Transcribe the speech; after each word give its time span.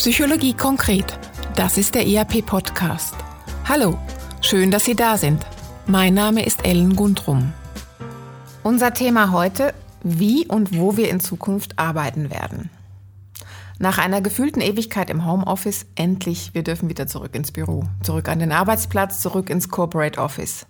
Psychologie 0.00 0.54
konkret. 0.54 1.18
Das 1.56 1.76
ist 1.76 1.94
der 1.94 2.06
ERP-Podcast. 2.06 3.14
Hallo, 3.68 3.98
schön, 4.40 4.70
dass 4.70 4.86
Sie 4.86 4.96
da 4.96 5.18
sind. 5.18 5.44
Mein 5.86 6.14
Name 6.14 6.42
ist 6.46 6.64
Ellen 6.64 6.96
Gundrum. 6.96 7.52
Unser 8.62 8.94
Thema 8.94 9.30
heute, 9.30 9.74
wie 10.02 10.46
und 10.46 10.74
wo 10.74 10.96
wir 10.96 11.10
in 11.10 11.20
Zukunft 11.20 11.78
arbeiten 11.78 12.30
werden. 12.30 12.70
Nach 13.78 13.98
einer 13.98 14.22
gefühlten 14.22 14.62
Ewigkeit 14.62 15.10
im 15.10 15.26
Homeoffice, 15.26 15.84
endlich, 15.96 16.54
wir 16.54 16.62
dürfen 16.62 16.88
wieder 16.88 17.06
zurück 17.06 17.34
ins 17.34 17.52
Büro, 17.52 17.84
zurück 18.02 18.30
an 18.30 18.38
den 18.38 18.52
Arbeitsplatz, 18.52 19.20
zurück 19.20 19.50
ins 19.50 19.68
Corporate 19.68 20.18
Office. 20.18 20.64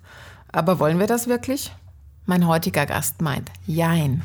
Aber 0.50 0.80
wollen 0.80 0.98
wir 0.98 1.06
das 1.06 1.28
wirklich? 1.28 1.70
Mein 2.26 2.48
heutiger 2.48 2.84
Gast 2.84 3.22
meint, 3.22 3.48
jein. 3.64 4.24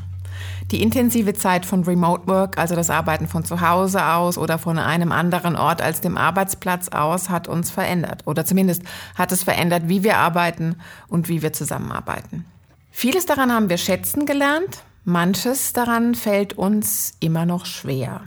Die 0.72 0.82
intensive 0.82 1.34
Zeit 1.34 1.66
von 1.66 1.84
Remote 1.84 2.28
Work, 2.28 2.58
also 2.58 2.76
das 2.76 2.90
Arbeiten 2.90 3.28
von 3.28 3.46
zu 3.46 3.62
Hause 3.62 4.06
aus 4.06 4.38
oder 4.38 4.58
von 4.58 4.80
einem 4.80 5.12
anderen 5.12 5.56
Ort 5.56 5.82
als 5.82 6.02
dem 6.02 6.18
Arbeitsplatz 6.18 6.90
aus, 6.90 7.30
hat 7.30 7.48
uns 7.48 7.70
verändert. 7.70 8.24
Oder 8.26 8.46
zumindest 8.46 8.82
hat 9.16 9.32
es 9.32 9.44
verändert, 9.44 9.84
wie 9.88 10.04
wir 10.04 10.18
arbeiten 10.18 10.78
und 11.08 11.30
wie 11.30 11.42
wir 11.42 11.54
zusammenarbeiten. 11.54 12.46
Vieles 12.92 13.26
daran 13.26 13.52
haben 13.52 13.70
wir 13.70 13.78
schätzen 13.78 14.26
gelernt, 14.26 14.84
manches 15.04 15.74
daran 15.74 16.16
fällt 16.16 16.54
uns 16.54 17.14
immer 17.20 17.46
noch 17.46 17.66
schwer. 17.66 18.22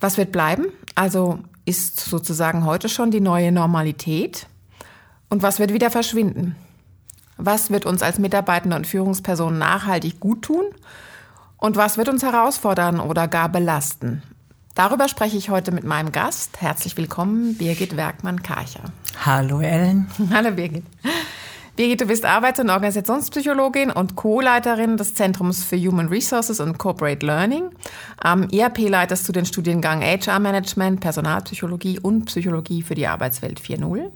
Was 0.00 0.16
wird 0.16 0.32
bleiben? 0.32 0.66
Also 0.94 1.38
ist 1.64 2.00
sozusagen 2.00 2.64
heute 2.64 2.88
schon 2.88 3.10
die 3.10 3.20
neue 3.20 3.52
Normalität? 3.52 4.46
Und 5.28 5.42
was 5.42 5.58
wird 5.58 5.72
wieder 5.72 5.90
verschwinden? 5.90 6.56
Was 7.38 7.70
wird 7.70 7.86
uns 7.86 8.02
als 8.02 8.18
Mitarbeitende 8.18 8.74
und 8.74 8.86
Führungspersonen 8.86 9.60
nachhaltig 9.60 10.18
gut 10.18 10.42
tun? 10.42 10.64
Und 11.56 11.76
was 11.76 11.96
wird 11.96 12.08
uns 12.08 12.24
herausfordern 12.24 12.98
oder 12.98 13.28
gar 13.28 13.48
belasten? 13.48 14.22
Darüber 14.74 15.08
spreche 15.08 15.36
ich 15.36 15.48
heute 15.48 15.70
mit 15.70 15.84
meinem 15.84 16.10
Gast. 16.10 16.60
Herzlich 16.60 16.96
willkommen, 16.96 17.56
Birgit 17.56 17.96
Werkmann-Karcher. 17.96 18.82
Hallo 19.24 19.60
Ellen. 19.60 20.08
Hallo 20.32 20.50
Birgit. 20.50 20.84
Birgit, 21.78 22.00
du 22.00 22.06
bist 22.06 22.24
Arbeits- 22.24 22.58
und 22.58 22.70
Organisationspsychologin 22.70 23.92
und 23.92 24.16
Co-Leiterin 24.16 24.96
des 24.96 25.14
Zentrums 25.14 25.62
für 25.62 25.76
Human 25.76 26.08
Resources 26.08 26.58
und 26.58 26.76
Corporate 26.76 27.24
Learning. 27.24 27.70
Am 28.16 28.48
IAP 28.50 28.80
e 28.80 28.88
leitest 28.88 29.28
du 29.28 29.32
den 29.32 29.46
Studiengang 29.46 30.02
HR 30.02 30.40
Management, 30.40 30.98
Personalpsychologie 30.98 32.00
und 32.00 32.24
Psychologie 32.24 32.82
für 32.82 32.96
die 32.96 33.06
Arbeitswelt 33.06 33.60
4.0. 33.60 34.10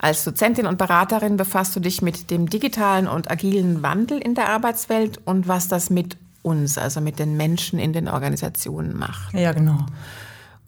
Als 0.00 0.24
Dozentin 0.24 0.66
und 0.66 0.76
Beraterin 0.76 1.36
befasst 1.36 1.76
du 1.76 1.78
dich 1.78 2.02
mit 2.02 2.32
dem 2.32 2.50
digitalen 2.50 3.06
und 3.06 3.30
agilen 3.30 3.84
Wandel 3.84 4.18
in 4.18 4.34
der 4.34 4.48
Arbeitswelt 4.48 5.20
und 5.24 5.46
was 5.46 5.68
das 5.68 5.90
mit 5.90 6.16
uns, 6.42 6.78
also 6.78 7.00
mit 7.00 7.20
den 7.20 7.36
Menschen 7.36 7.78
in 7.78 7.92
den 7.92 8.08
Organisationen 8.08 8.98
macht. 8.98 9.34
Ja, 9.34 9.52
genau. 9.52 9.86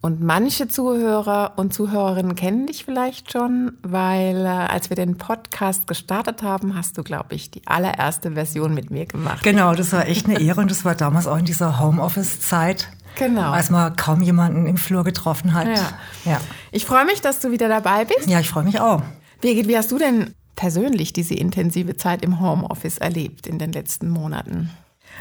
Und 0.07 0.23
manche 0.23 0.69
Zuhörer 0.69 1.55
und 1.57 1.75
Zuhörerinnen 1.75 2.37
kennen 2.37 2.69
dich 2.69 2.85
vielleicht 2.85 3.33
schon, 3.33 3.73
weil 3.83 4.47
äh, 4.47 4.49
als 4.49 4.89
wir 4.89 4.95
den 4.95 5.19
Podcast 5.19 5.89
gestartet 5.89 6.45
haben, 6.45 6.77
hast 6.77 6.97
du, 6.97 7.03
glaube 7.03 7.35
ich, 7.35 7.51
die 7.51 7.67
allererste 7.67 8.31
Version 8.31 8.73
mit 8.73 8.93
mir 8.93 9.07
gemacht. 9.07 9.43
Genau, 9.43 9.75
das 9.75 9.93
war 9.93 10.07
echt 10.07 10.29
eine 10.29 10.39
Ehre 10.41 10.61
und 10.61 10.71
das 10.71 10.85
war 10.85 10.95
damals 10.95 11.27
auch 11.27 11.37
in 11.37 11.45
dieser 11.45 11.81
Homeoffice-Zeit. 11.81 12.89
Genau. 13.17 13.51
Als 13.51 13.71
man 13.71 13.97
kaum 13.97 14.23
jemanden 14.23 14.69
im 14.69 14.77
Flur 14.77 15.03
getroffen 15.03 15.55
hat. 15.55 15.67
Ja. 15.67 15.89
ja. 16.25 16.41
Ich 16.71 16.87
freue 16.87 17.05
mich, 17.05 17.21
dass 17.21 17.41
du 17.41 17.51
wieder 17.51 17.69
dabei 17.69 18.05
bist. 18.05 18.31
Ja, 18.31 18.39
ich 18.39 18.49
freue 18.49 18.63
mich 18.63 18.81
auch. 18.81 19.03
Birgit, 19.41 19.67
wie 19.67 19.77
hast 19.77 19.91
du 19.91 19.99
denn 19.99 20.35
persönlich 20.55 21.15
diese 21.15 21.35
intensive 21.35 21.97
Zeit 21.97 22.23
im 22.23 22.39
Homeoffice 22.39 22.99
erlebt 22.99 23.49
in 23.49 23.59
den 23.59 23.73
letzten 23.73 24.09
Monaten? 24.09 24.71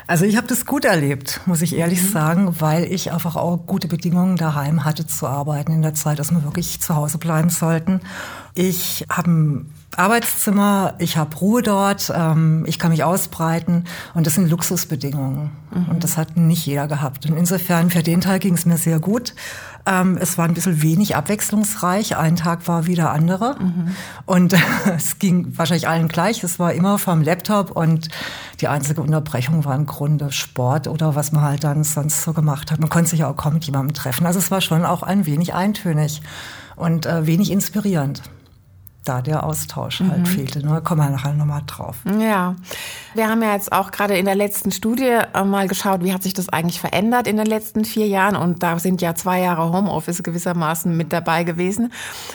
Also 0.08 0.26
ich 0.26 0.38
habe 0.38 0.46
das 0.46 0.66
gut 0.66 0.86
erlebt, 0.86 1.42
muss 1.46 1.64
ich 1.64 1.76
ehrlich 1.76 2.02
mhm. 2.04 2.08
sagen, 2.10 2.56
weil 2.60 2.92
ich 2.92 3.12
einfach 3.12 3.36
auch 3.36 3.58
gute 3.66 3.88
Bedingungen 3.88 4.36
daheim 4.36 4.86
hatte 4.86 5.08
zu 5.08 5.26
arbeiten 5.26 5.72
in 5.72 5.82
der 5.82 5.96
Zeit, 5.96 6.20
dass 6.20 6.32
wir 6.32 6.44
wirklich 6.44 6.80
zu 6.80 6.96
Hause 6.96 7.18
bleiben 7.18 7.50
sollten. 7.50 8.02
Ich 8.54 9.06
habe 9.10 9.32
ein 9.32 9.74
Arbeitszimmer, 9.96 10.94
ich 11.00 11.18
habe 11.18 11.36
Ruhe 11.38 11.64
dort, 11.64 12.12
ähm, 12.16 12.66
ich 12.68 12.78
kann 12.78 12.92
mich 12.92 13.04
ausbreiten 13.04 13.86
und 14.14 14.28
das 14.28 14.36
sind 14.36 14.50
Luxusbedingungen. 14.50 15.52
Mhm. 15.72 15.86
Und 15.90 16.04
das 16.04 16.18
hat 16.18 16.38
nicht 16.38 16.66
jeder 16.66 16.88
gehabt. 16.88 17.26
Und 17.26 17.36
insofern 17.36 17.90
für 17.90 18.04
den 18.04 18.22
Teil 18.22 18.40
ging 18.40 18.54
es 18.54 18.66
mir 18.66 18.78
sehr 18.78 19.00
gut. 19.00 19.34
Ähm, 19.88 20.18
es 20.20 20.38
war 20.38 20.46
ein 20.46 20.54
bisschen 20.54 20.82
wenig 20.82 21.16
abwechslungsreich. 21.16 22.18
Ein 22.18 22.36
Tag 22.36 22.68
war 22.68 22.88
wie 22.88 22.96
der 22.96 23.12
andere. 23.12 23.56
Mhm. 23.60 23.96
Und 24.26 24.56
es 24.96 25.20
ging 25.20 25.58
wahrscheinlich 25.58 25.88
allen 25.88 26.08
gleich. 26.08 26.44
Es 26.44 26.60
war 26.60 26.74
immer 26.74 26.98
vom 26.98 27.22
Laptop 27.22 27.72
und 27.72 28.10
die 28.62 28.68
einzige 28.68 29.02
Unterbrechung 29.02 29.66
war 29.66 29.76
im 29.76 29.86
Grunde 29.86 30.32
Sport 30.32 30.88
oder 30.88 31.16
was 31.16 31.32
man 31.32 31.44
halt 31.44 31.64
dann 31.64 31.84
sonst 31.84 32.24
so 32.24 32.34
gemacht 32.34 32.72
hat. 32.72 32.80
Man 32.80 32.90
konnte 32.90 33.12
sich 33.12 33.20
ja 33.20 33.30
auch 33.30 33.36
kaum 33.36 33.54
mit 33.54 33.66
jemandem 33.66 33.94
treffen. 33.94 34.26
Also 34.26 34.40
es 34.40 34.50
war 34.52 34.62
schon 34.62 34.86
auch 34.86 35.04
ein 35.04 35.26
wenig 35.26 35.54
eintönig 35.54 36.22
und 36.76 37.06
äh, 37.06 37.28
wenig 37.28 37.52
inspirierend 37.52 38.22
da 39.06 39.22
der 39.22 39.44
Austausch 39.44 40.00
halt 40.00 40.10
mhm. 40.10 40.14
halt 40.16 40.28
fehlte. 40.28 40.60
Da 40.60 40.80
kommen 40.82 41.02
wir 41.02 41.10
nachher 41.10 41.34
nochmal 41.34 41.62
drauf. 41.66 41.98
Ja, 42.20 42.56
wir 43.14 43.30
haben 43.30 43.42
ja 43.42 43.54
jetzt 43.54 43.72
auch 43.72 43.92
gerade 43.92 44.18
in 44.18 44.26
der 44.26 44.36
letzten 44.36 44.72
Studie 44.72 45.18
äh, 45.34 45.44
mal 45.44 45.68
geschaut, 45.68 46.04
wie 46.04 46.14
hat 46.14 46.24
sich 46.24 46.34
das 46.34 46.50
eigentlich 46.50 46.80
verändert 46.80 47.28
in 47.28 47.38
den 47.38 47.46
letzten 47.46 47.86
vier 47.86 48.08
Jahren. 48.08 48.36
Und 48.36 48.64
da 48.64 48.80
sind 48.80 49.02
ja 49.02 49.16
zwei 49.16 49.42
Jahre 49.42 49.72
Homeoffice 49.72 50.24
gewissermaßen 50.24 50.96
mit 50.96 51.14
dabei 51.14 51.44
gewesen. 51.44 51.92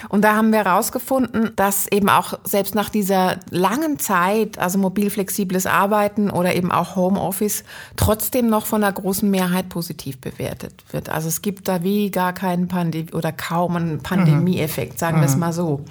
Und 0.08 0.22
da 0.22 0.36
haben 0.36 0.52
wir 0.52 0.64
herausgefunden, 0.64 1.52
dass 1.56 1.86
eben 1.88 2.08
auch 2.08 2.38
selbst 2.44 2.74
nach 2.74 2.88
dieser 2.88 3.38
langen 3.50 3.98
Zeit, 3.98 4.58
also 4.58 4.78
mobil 4.78 5.10
flexibles 5.10 5.66
Arbeiten 5.66 6.30
oder 6.30 6.54
eben 6.54 6.72
auch 6.72 6.96
Homeoffice, 6.96 7.64
trotzdem 7.96 8.48
noch 8.48 8.66
von 8.66 8.80
der 8.80 8.92
großen 8.92 9.28
Mehrheit 9.30 9.68
positiv 9.68 10.20
bewertet 10.20 10.84
wird. 10.92 11.08
Also 11.08 11.28
es 11.28 11.42
gibt 11.42 11.68
da 11.68 11.82
wie 11.82 12.10
gar 12.10 12.32
keinen 12.32 12.68
Pandemie 12.68 13.12
oder 13.12 13.32
kaum 13.32 13.76
einen 13.76 14.02
Pandemieeffekt, 14.02 14.98
sagen 14.98 15.18
mhm. 15.18 15.20
wir 15.20 15.26
es 15.26 15.34
mhm. 15.34 15.40
mal 15.40 15.52
so. 15.52 15.84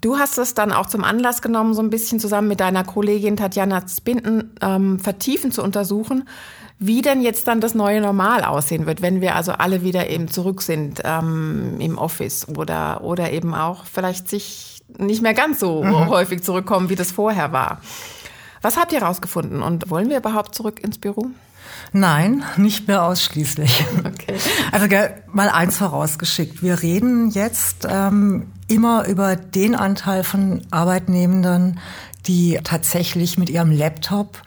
Du 0.00 0.18
hast 0.18 0.38
es 0.38 0.54
dann 0.54 0.72
auch 0.72 0.86
zum 0.86 1.04
Anlass 1.04 1.42
genommen, 1.42 1.74
so 1.74 1.82
ein 1.82 1.90
bisschen 1.90 2.20
zusammen 2.20 2.48
mit 2.48 2.60
deiner 2.60 2.84
Kollegin 2.84 3.36
Tatjana 3.36 3.82
Spinden 3.88 4.54
ähm, 4.60 4.98
vertiefen 4.98 5.52
zu 5.52 5.62
untersuchen, 5.62 6.28
wie 6.78 7.02
denn 7.02 7.22
jetzt 7.22 7.48
dann 7.48 7.60
das 7.60 7.74
neue 7.74 8.00
Normal 8.00 8.44
aussehen 8.44 8.86
wird, 8.86 9.00
wenn 9.00 9.20
wir 9.20 9.34
also 9.34 9.52
alle 9.52 9.82
wieder 9.82 10.10
eben 10.10 10.28
zurück 10.28 10.62
sind 10.62 11.00
ähm, 11.04 11.76
im 11.80 11.96
Office 11.96 12.46
oder, 12.48 13.02
oder 13.02 13.32
eben 13.32 13.54
auch 13.54 13.84
vielleicht 13.86 14.28
sich 14.28 14.82
nicht 14.98 15.22
mehr 15.22 15.34
ganz 15.34 15.60
so 15.60 15.82
mhm. 15.82 16.08
häufig 16.08 16.42
zurückkommen, 16.42 16.88
wie 16.88 16.96
das 16.96 17.12
vorher 17.12 17.52
war. 17.52 17.80
Was 18.62 18.76
habt 18.76 18.92
ihr 18.92 19.00
herausgefunden 19.00 19.62
und 19.62 19.90
wollen 19.90 20.10
wir 20.10 20.18
überhaupt 20.18 20.54
zurück 20.54 20.82
ins 20.82 20.98
Büro? 20.98 21.30
Nein, 21.92 22.44
nicht 22.56 22.88
mehr 22.88 23.02
ausschließlich. 23.04 23.84
Okay. 23.98 24.36
Also 24.72 24.86
mal 25.32 25.48
eins 25.48 25.76
vorausgeschickt. 25.76 26.62
Wir 26.62 26.82
reden 26.82 27.30
jetzt 27.30 27.86
ähm, 27.88 28.52
immer 28.68 29.06
über 29.06 29.36
den 29.36 29.74
Anteil 29.74 30.24
von 30.24 30.62
Arbeitnehmenden, 30.70 31.80
die 32.26 32.58
tatsächlich 32.62 33.38
mit 33.38 33.50
ihrem 33.50 33.70
Laptop 33.70 34.42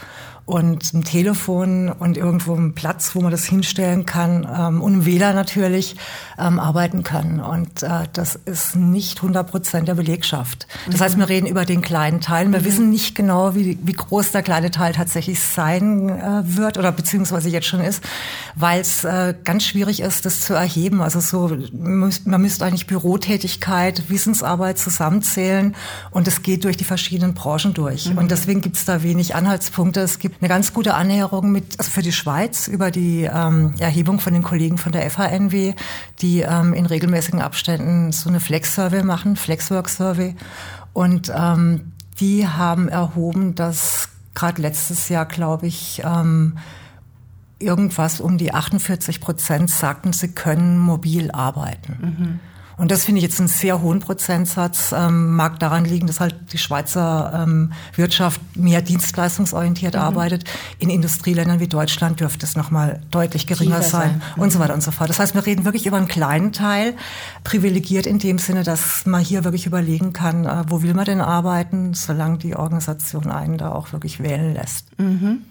und 0.49 0.95
ein 0.95 1.03
Telefon 1.03 1.89
und 1.89 2.17
irgendwo 2.17 2.55
einen 2.55 2.73
Platz, 2.73 3.13
wo 3.13 3.21
man 3.21 3.29
das 3.29 3.45
hinstellen 3.45 4.07
kann 4.07 4.47
ähm, 4.51 4.81
und 4.81 5.05
WLAN 5.05 5.35
natürlich 5.35 5.95
ähm, 6.39 6.59
arbeiten 6.59 7.03
kann. 7.03 7.39
Und 7.39 7.83
äh, 7.83 8.07
das 8.13 8.33
ist 8.45 8.75
nicht 8.75 9.17
100 9.17 9.47
Prozent 9.47 9.87
der 9.87 9.93
Belegschaft. 9.93 10.65
Das 10.87 10.95
mhm. 10.95 11.03
heißt, 11.03 11.17
wir 11.19 11.29
reden 11.29 11.45
über 11.45 11.65
den 11.65 11.81
kleinen 11.81 12.19
Teil. 12.19 12.51
Wir 12.51 12.61
mhm. 12.61 12.65
wissen 12.65 12.89
nicht 12.89 13.13
genau, 13.13 13.53
wie, 13.53 13.77
wie 13.83 13.93
groß 13.93 14.31
der 14.31 14.41
kleine 14.41 14.71
Teil 14.71 14.93
tatsächlich 14.93 15.39
sein 15.39 16.09
äh, 16.09 16.41
wird 16.43 16.79
oder 16.79 16.91
beziehungsweise 16.91 17.47
jetzt 17.49 17.67
schon 17.67 17.81
ist, 17.81 18.03
weil 18.55 18.81
es 18.81 19.03
äh, 19.03 19.35
ganz 19.43 19.65
schwierig 19.65 19.99
ist, 19.99 20.25
das 20.25 20.41
zu 20.41 20.55
erheben. 20.55 21.03
Also 21.03 21.19
so, 21.19 21.55
man 21.71 22.41
müsste 22.41 22.65
eigentlich 22.65 22.87
Bürotätigkeit, 22.87 24.09
Wissensarbeit 24.09 24.79
zusammenzählen 24.79 25.75
und 26.09 26.27
es 26.27 26.41
geht 26.41 26.63
durch 26.63 26.77
die 26.77 26.85
verschiedenen 26.85 27.35
Branchen 27.35 27.75
durch. 27.75 28.09
Mhm. 28.09 28.17
Und 28.17 28.31
deswegen 28.31 28.61
gibt 28.61 28.77
es 28.77 28.85
da 28.85 29.03
wenig 29.03 29.35
Anhaltspunkte. 29.35 29.99
Es 29.99 30.17
gibt 30.17 30.38
eine 30.39 30.47
ganz 30.47 30.73
gute 30.73 30.93
Annäherung 30.93 31.51
mit, 31.51 31.77
also 31.77 31.91
für 31.91 32.01
die 32.01 32.11
Schweiz 32.11 32.67
über 32.67 32.91
die 32.91 33.23
ähm, 33.23 33.73
Erhebung 33.79 34.19
von 34.19 34.33
den 34.33 34.43
Kollegen 34.43 34.77
von 34.77 34.91
der 34.91 35.09
FHNW, 35.09 35.73
die 36.21 36.41
ähm, 36.41 36.73
in 36.73 36.85
regelmäßigen 36.85 37.41
Abständen 37.41 38.11
so 38.11 38.29
eine 38.29 38.39
Flex-Survey 38.39 39.03
machen, 39.03 39.35
Flex-Work-Survey. 39.35 40.35
Und 40.93 41.31
ähm, 41.35 41.91
die 42.19 42.47
haben 42.47 42.87
erhoben, 42.89 43.55
dass 43.55 44.09
gerade 44.33 44.61
letztes 44.61 45.09
Jahr, 45.09 45.25
glaube 45.25 45.67
ich, 45.67 46.01
ähm, 46.05 46.57
irgendwas 47.59 48.21
um 48.21 48.37
die 48.37 48.53
48 48.53 49.19
Prozent 49.19 49.69
sagten, 49.69 50.13
sie 50.13 50.29
können 50.29 50.77
mobil 50.77 51.31
arbeiten. 51.31 51.97
Mhm. 52.01 52.39
Und 52.79 52.91
das 52.91 53.03
finde 53.03 53.19
ich 53.19 53.23
jetzt 53.23 53.39
einen 53.39 53.49
sehr 53.49 53.81
hohen 53.81 53.99
Prozentsatz. 53.99 54.93
Ähm, 54.95 55.35
mag 55.35 55.59
daran 55.59 55.83
liegen, 55.83 56.07
dass 56.07 56.19
halt 56.19 56.35
die 56.53 56.57
Schweizer 56.57 57.43
ähm, 57.43 57.73
Wirtschaft 57.95 58.39
mehr 58.55 58.81
dienstleistungsorientiert 58.81 59.95
mhm. 59.95 59.99
arbeitet. 59.99 60.45
In 60.79 60.89
Industrieländern 60.89 61.59
wie 61.59 61.67
Deutschland 61.67 62.21
dürfte 62.21 62.45
es 62.45 62.55
nochmal 62.55 63.01
deutlich 63.11 63.47
geringer 63.47 63.81
sein, 63.81 63.91
sein. 63.91 64.21
Mhm. 64.35 64.43
und 64.43 64.51
so 64.51 64.59
weiter 64.59 64.73
und 64.73 64.81
so 64.81 64.91
fort. 64.91 65.09
Das 65.09 65.19
heißt, 65.19 65.35
wir 65.35 65.45
reden 65.45 65.65
wirklich 65.65 65.85
über 65.85 65.97
einen 65.97 66.07
kleinen 66.07 66.53
Teil, 66.53 66.95
privilegiert 67.43 68.05
in 68.05 68.17
dem 68.17 68.37
Sinne, 68.37 68.63
dass 68.63 69.05
man 69.05 69.21
hier 69.21 69.43
wirklich 69.43 69.65
überlegen 69.65 70.13
kann, 70.13 70.45
äh, 70.45 70.63
wo 70.67 70.81
will 70.81 70.93
man 70.93 71.05
denn 71.05 71.21
arbeiten, 71.21 71.93
solange 71.93 72.37
die 72.37 72.55
Organisation 72.55 73.29
einen 73.29 73.57
da 73.57 73.73
auch 73.73 73.91
wirklich 73.91 74.23
wählen 74.23 74.53
lässt. 74.53 74.85
Mhm. 74.97 75.43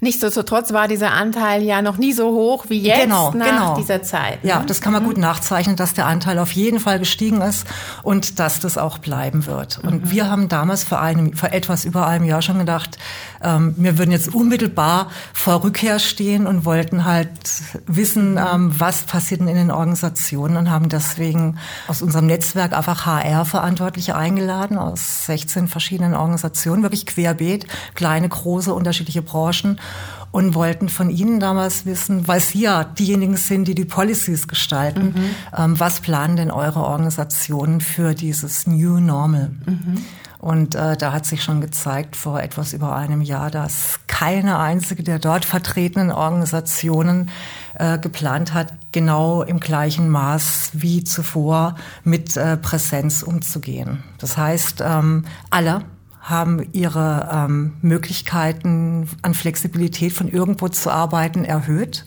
Nichtsdestotrotz 0.00 0.72
war 0.72 0.88
dieser 0.88 1.12
Anteil 1.12 1.62
ja 1.62 1.82
noch 1.82 1.96
nie 1.96 2.12
so 2.12 2.28
hoch 2.28 2.66
wie 2.68 2.82
jetzt 2.82 3.02
genau, 3.02 3.32
nach 3.32 3.46
genau. 3.46 3.76
dieser 3.76 4.02
Zeit. 4.02 4.44
Ne? 4.44 4.50
Ja, 4.50 4.62
das 4.62 4.80
kann 4.80 4.92
man 4.92 5.02
mhm. 5.02 5.06
gut 5.06 5.18
nachzeichnen, 5.18 5.76
dass 5.76 5.94
der 5.94 6.06
Anteil 6.06 6.38
auf 6.38 6.52
jeden 6.52 6.73
Fall 6.80 6.98
gestiegen 6.98 7.40
ist 7.40 7.66
und 8.02 8.38
dass 8.38 8.60
das 8.60 8.78
auch 8.78 8.98
bleiben 8.98 9.46
wird. 9.46 9.78
Und 9.78 10.04
mhm. 10.04 10.10
wir 10.10 10.30
haben 10.30 10.48
damals 10.48 10.84
vor 10.84 11.00
einem, 11.00 11.34
vor 11.34 11.52
etwas 11.52 11.84
über 11.84 12.06
einem 12.06 12.24
Jahr 12.24 12.42
schon 12.42 12.58
gedacht, 12.58 12.98
ähm, 13.42 13.74
wir 13.76 13.98
würden 13.98 14.10
jetzt 14.10 14.34
unmittelbar 14.34 15.10
vor 15.32 15.62
Rückkehr 15.64 15.98
stehen 15.98 16.46
und 16.46 16.64
wollten 16.64 17.04
halt 17.04 17.28
wissen, 17.86 18.38
ähm, 18.38 18.72
was 18.78 19.02
passiert 19.02 19.40
in 19.40 19.46
den 19.46 19.70
Organisationen 19.70 20.56
und 20.56 20.70
haben 20.70 20.88
deswegen 20.88 21.58
aus 21.88 22.02
unserem 22.02 22.26
Netzwerk 22.26 22.72
einfach 22.72 23.06
HR-Verantwortliche 23.06 24.16
eingeladen 24.16 24.78
aus 24.78 25.26
16 25.26 25.68
verschiedenen 25.68 26.14
Organisationen, 26.14 26.82
wirklich 26.82 27.06
querbeet, 27.06 27.66
kleine, 27.94 28.28
große, 28.28 28.72
unterschiedliche 28.72 29.22
Branchen 29.22 29.78
und 30.34 30.56
wollten 30.56 30.88
von 30.88 31.10
Ihnen 31.10 31.38
damals 31.38 31.86
wissen, 31.86 32.26
weil 32.26 32.40
Sie 32.40 32.62
ja 32.62 32.82
diejenigen 32.82 33.36
sind, 33.36 33.68
die 33.68 33.76
die 33.76 33.84
Policies 33.84 34.48
gestalten, 34.48 35.14
mhm. 35.14 35.30
ähm, 35.56 35.78
was 35.78 36.00
planen 36.00 36.34
denn 36.34 36.50
eure 36.50 36.80
Organisationen 36.80 37.80
für 37.80 38.14
dieses 38.14 38.66
New 38.66 38.98
Normal? 38.98 39.52
Mhm. 39.64 40.04
Und 40.40 40.74
äh, 40.74 40.96
da 40.96 41.12
hat 41.12 41.24
sich 41.24 41.44
schon 41.44 41.60
gezeigt 41.60 42.16
vor 42.16 42.40
etwas 42.40 42.72
über 42.72 42.96
einem 42.96 43.22
Jahr, 43.22 43.52
dass 43.52 44.00
keine 44.08 44.58
einzige 44.58 45.04
der 45.04 45.20
dort 45.20 45.44
vertretenen 45.44 46.10
Organisationen 46.10 47.30
äh, 47.78 47.96
geplant 48.00 48.54
hat, 48.54 48.74
genau 48.90 49.42
im 49.42 49.60
gleichen 49.60 50.08
Maß 50.08 50.70
wie 50.72 51.04
zuvor 51.04 51.76
mit 52.02 52.36
äh, 52.36 52.56
Präsenz 52.56 53.22
umzugehen. 53.22 54.02
Das 54.18 54.36
heißt, 54.36 54.82
ähm, 54.84 55.26
alle 55.50 55.82
haben 56.24 56.66
ihre 56.72 57.28
ähm, 57.30 57.74
Möglichkeiten 57.82 59.06
an 59.20 59.34
Flexibilität 59.34 60.14
von 60.14 60.28
irgendwo 60.28 60.68
zu 60.68 60.90
arbeiten 60.90 61.44
erhöht. 61.44 62.04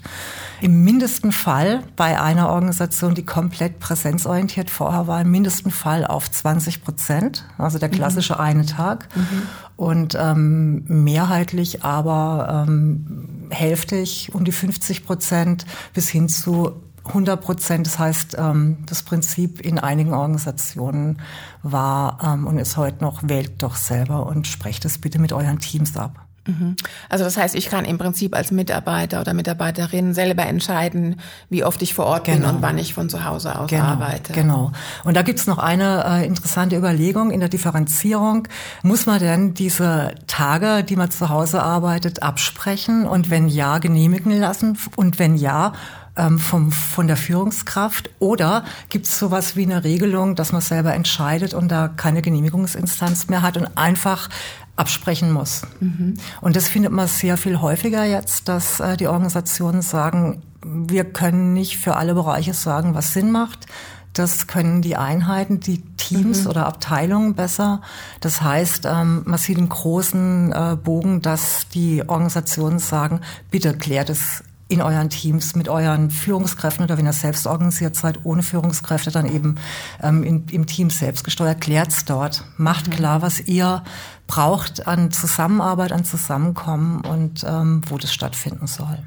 Im 0.60 0.84
mindesten 0.84 1.32
Fall 1.32 1.84
bei 1.96 2.20
einer 2.20 2.50
Organisation, 2.50 3.14
die 3.14 3.24
komplett 3.24 3.78
präsenzorientiert 3.78 4.72
vorher 4.72 5.06
war, 5.06 5.22
im 5.22 5.30
mindesten 5.30 5.70
Fall 5.70 6.04
auf 6.04 6.32
20 6.32 6.84
Prozent, 6.84 7.46
also 7.60 7.78
der 7.78 7.90
mhm. 7.90 7.94
klassische 7.94 8.34
mhm. 8.34 8.40
eine 8.40 8.66
Tag. 8.66 9.08
Mhm. 9.16 9.44
Und 9.76 10.18
ähm, 10.20 10.86
mehrheitlich 10.88 11.84
aber 11.84 12.66
ähm, 12.68 13.48
hälftig 13.52 14.32
um 14.34 14.44
die 14.44 14.52
50 14.52 15.06
Prozent 15.06 15.68
bis 15.94 16.10
hin 16.10 16.28
zu 16.28 16.82
100 17.10 17.42
Prozent. 17.42 17.88
Das 17.88 18.00
heißt, 18.00 18.36
ähm, 18.40 18.78
das 18.86 19.04
Prinzip 19.04 19.62
in 19.62 19.80
einigen 19.80 20.14
Organisationen 20.14 21.20
war 21.64 22.20
ähm, 22.24 22.48
und 22.48 22.58
ist 22.58 22.78
heute 22.78 23.04
noch, 23.04 23.22
wählt 23.24 23.62
doch 23.64 23.76
selber 23.76 24.26
und 24.26 24.48
sprecht 24.48 24.86
es 24.86 24.98
bitte 24.98 25.20
mit 25.20 25.34
euren 25.34 25.60
Teams 25.60 25.98
ab. 25.98 26.28
Mhm. 26.48 26.76
Also 27.10 27.24
das 27.24 27.38
heißt, 27.38 27.56
ich 27.56 27.70
kann 27.70 27.86
im 27.86 27.98
Prinzip 27.98 28.36
als 28.36 28.52
Mitarbeiter 28.52 29.22
oder 29.22 29.34
Mitarbeiterin 29.34 30.14
selber 30.14 30.46
entscheiden, 30.46 31.20
wie 31.50 31.64
oft 31.64 31.82
ich 31.82 31.94
vor 31.94 32.06
Ort 32.06 32.26
genau. 32.26 32.48
bin 32.48 32.56
und 32.56 32.62
wann 32.62 32.78
ich 32.78 32.94
von 32.94 33.10
zu 33.10 33.26
Hause 33.26 33.60
aus 33.60 33.70
genau. 33.70 33.84
arbeite. 33.84 34.34
Genau. 34.34 34.72
Und 35.04 35.16
da 35.16 35.22
gibt's 35.22 35.48
noch 35.48 35.58
eine 35.58 36.04
äh, 36.06 36.26
interessante 36.26 36.78
Überlegung 36.78 37.32
in 37.32 37.40
der 37.40 37.50
Differenzierung. 37.50 38.48
Muss 38.82 39.06
man 39.06 39.20
denn 39.20 39.54
diese 39.54 40.16
Tage, 40.28 40.84
die 40.84 40.96
man 40.96 41.12
zu 41.12 41.30
Hause 41.30 41.62
arbeitet, 41.62 42.24
absprechen 42.24 43.06
und 43.06 43.30
wenn 43.30 43.48
ja, 43.48 43.78
genehmigen 43.80 44.32
lassen? 44.32 44.78
Und 44.96 45.20
wenn 45.20 45.36
ja, 45.36 45.74
ähm, 46.18 46.40
vom, 46.40 46.72
von 46.72 47.08
der 47.08 47.18
Führungskraft? 47.18 48.10
Oder 48.20 48.66
gibt 48.90 49.06
es 49.06 49.18
sowas 49.20 49.56
wie 49.56 49.64
eine 49.64 49.84
Regelung, 49.84 50.36
dass 50.36 50.52
man 50.52 50.62
selber 50.62 50.94
entscheidet 50.94 51.54
und 51.54 51.70
da 51.70 51.88
keine 51.88 52.22
Genehmigungsinstanz 52.22 53.28
mehr 53.30 53.42
hat 53.42 53.58
und 53.58 53.78
einfach 53.78 54.30
absprechen 54.76 55.32
muss? 55.32 55.62
Mhm. 55.80 56.16
Und 56.42 56.56
das 56.56 56.68
findet 56.68 56.92
man 56.92 57.08
sehr 57.08 57.38
viel 57.38 57.62
häufiger 57.62 58.04
jetzt, 58.04 58.48
dass 58.50 58.80
äh, 58.80 58.98
die 58.98 59.08
Organisationen 59.08 59.82
sagen, 59.82 60.42
wir 60.64 61.06
können 61.06 61.54
nicht 61.54 61.78
für 61.78 61.96
alle 61.96 62.14
Bereiche 62.14 62.54
sagen, 62.54 62.94
was 62.94 63.14
Sinn 63.14 63.32
macht. 63.32 63.68
Das 64.14 64.48
können 64.48 64.82
die 64.82 64.96
Einheiten, 64.96 65.60
die 65.60 65.84
Teams 65.96 66.44
mhm. 66.44 66.50
oder 66.50 66.66
Abteilungen 66.66 67.36
besser. 67.36 67.82
Das 68.20 68.42
heißt, 68.42 68.86
ähm, 68.86 69.22
man 69.26 69.38
sieht 69.38 69.60
im 69.60 69.70
großen 69.70 70.52
äh, 70.52 70.76
Bogen, 70.76 71.22
dass 71.22 71.68
die 71.70 72.04
Organisationen 72.08 72.80
sagen, 72.80 73.22
bitte 73.52 73.78
klärt 73.78 74.10
es 74.10 74.44
in 74.70 74.82
euren 74.82 75.10
Teams 75.10 75.56
mit 75.56 75.70
euren 75.70 76.12
Führungskräften 76.12 76.84
oder 76.84 76.98
wenn 76.98 77.06
ihr 77.06 77.14
selbst 77.14 77.48
organisiert 77.48 77.96
seid, 77.96 78.26
ohne 78.26 78.44
Führungskräfte, 78.44 79.12
dann 79.12 79.26
eben 79.26 79.56
ähm, 80.02 80.24
in, 80.24 80.46
im 80.50 80.66
Team 80.66 80.90
selbst 80.90 81.24
gesteuert, 81.24 81.62
klärt's 81.62 82.06
dort. 82.06 82.44
Macht 82.58 82.88
mhm. 82.88 82.92
klar, 82.92 83.22
was 83.22 83.40
ihr 83.48 83.84
braucht 84.28 84.88
an 84.88 85.10
Zusammenarbeit, 85.10 85.94
an 85.94 86.04
Zusammenkommen 86.04 87.02
und 87.06 87.46
ähm, 87.48 87.82
wo 87.88 87.98
das 87.98 88.14
stattfinden 88.14 88.68
soll. 88.68 89.00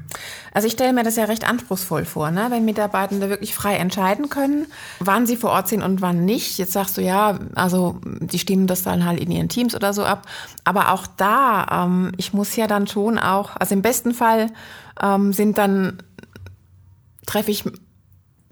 Also 0.51 0.67
ich 0.67 0.73
stelle 0.73 0.93
mir 0.93 1.03
das 1.03 1.15
ja 1.15 1.25
recht 1.25 1.47
anspruchsvoll 1.47 2.05
vor, 2.05 2.31
ne? 2.31 2.47
wenn 2.49 2.65
Mitarbeitende 2.65 3.29
wirklich 3.29 3.53
frei 3.53 3.75
entscheiden 3.75 4.29
können, 4.29 4.65
wann 4.99 5.27
sie 5.27 5.37
vor 5.37 5.51
Ort 5.51 5.67
sind 5.67 5.83
und 5.83 6.01
wann 6.01 6.25
nicht. 6.25 6.57
Jetzt 6.57 6.73
sagst 6.73 6.97
du 6.97 7.01
ja, 7.01 7.37
also 7.53 8.01
die 8.03 8.39
stimmen 8.39 8.65
das 8.65 8.81
dann 8.81 9.05
halt 9.05 9.19
in 9.19 9.29
ihren 9.29 9.47
Teams 9.47 9.75
oder 9.75 9.93
so 9.93 10.03
ab. 10.03 10.25
Aber 10.63 10.91
auch 10.91 11.05
da, 11.05 11.85
ähm, 11.85 12.11
ich 12.17 12.33
muss 12.33 12.55
ja 12.55 12.65
dann 12.65 12.87
schon 12.87 13.19
auch, 13.19 13.51
also 13.55 13.75
im 13.75 13.83
besten 13.83 14.15
Fall 14.15 14.47
ähm, 15.01 15.33
sind 15.33 15.57
dann 15.57 16.01
treffe 17.25 17.51
ich 17.51 17.63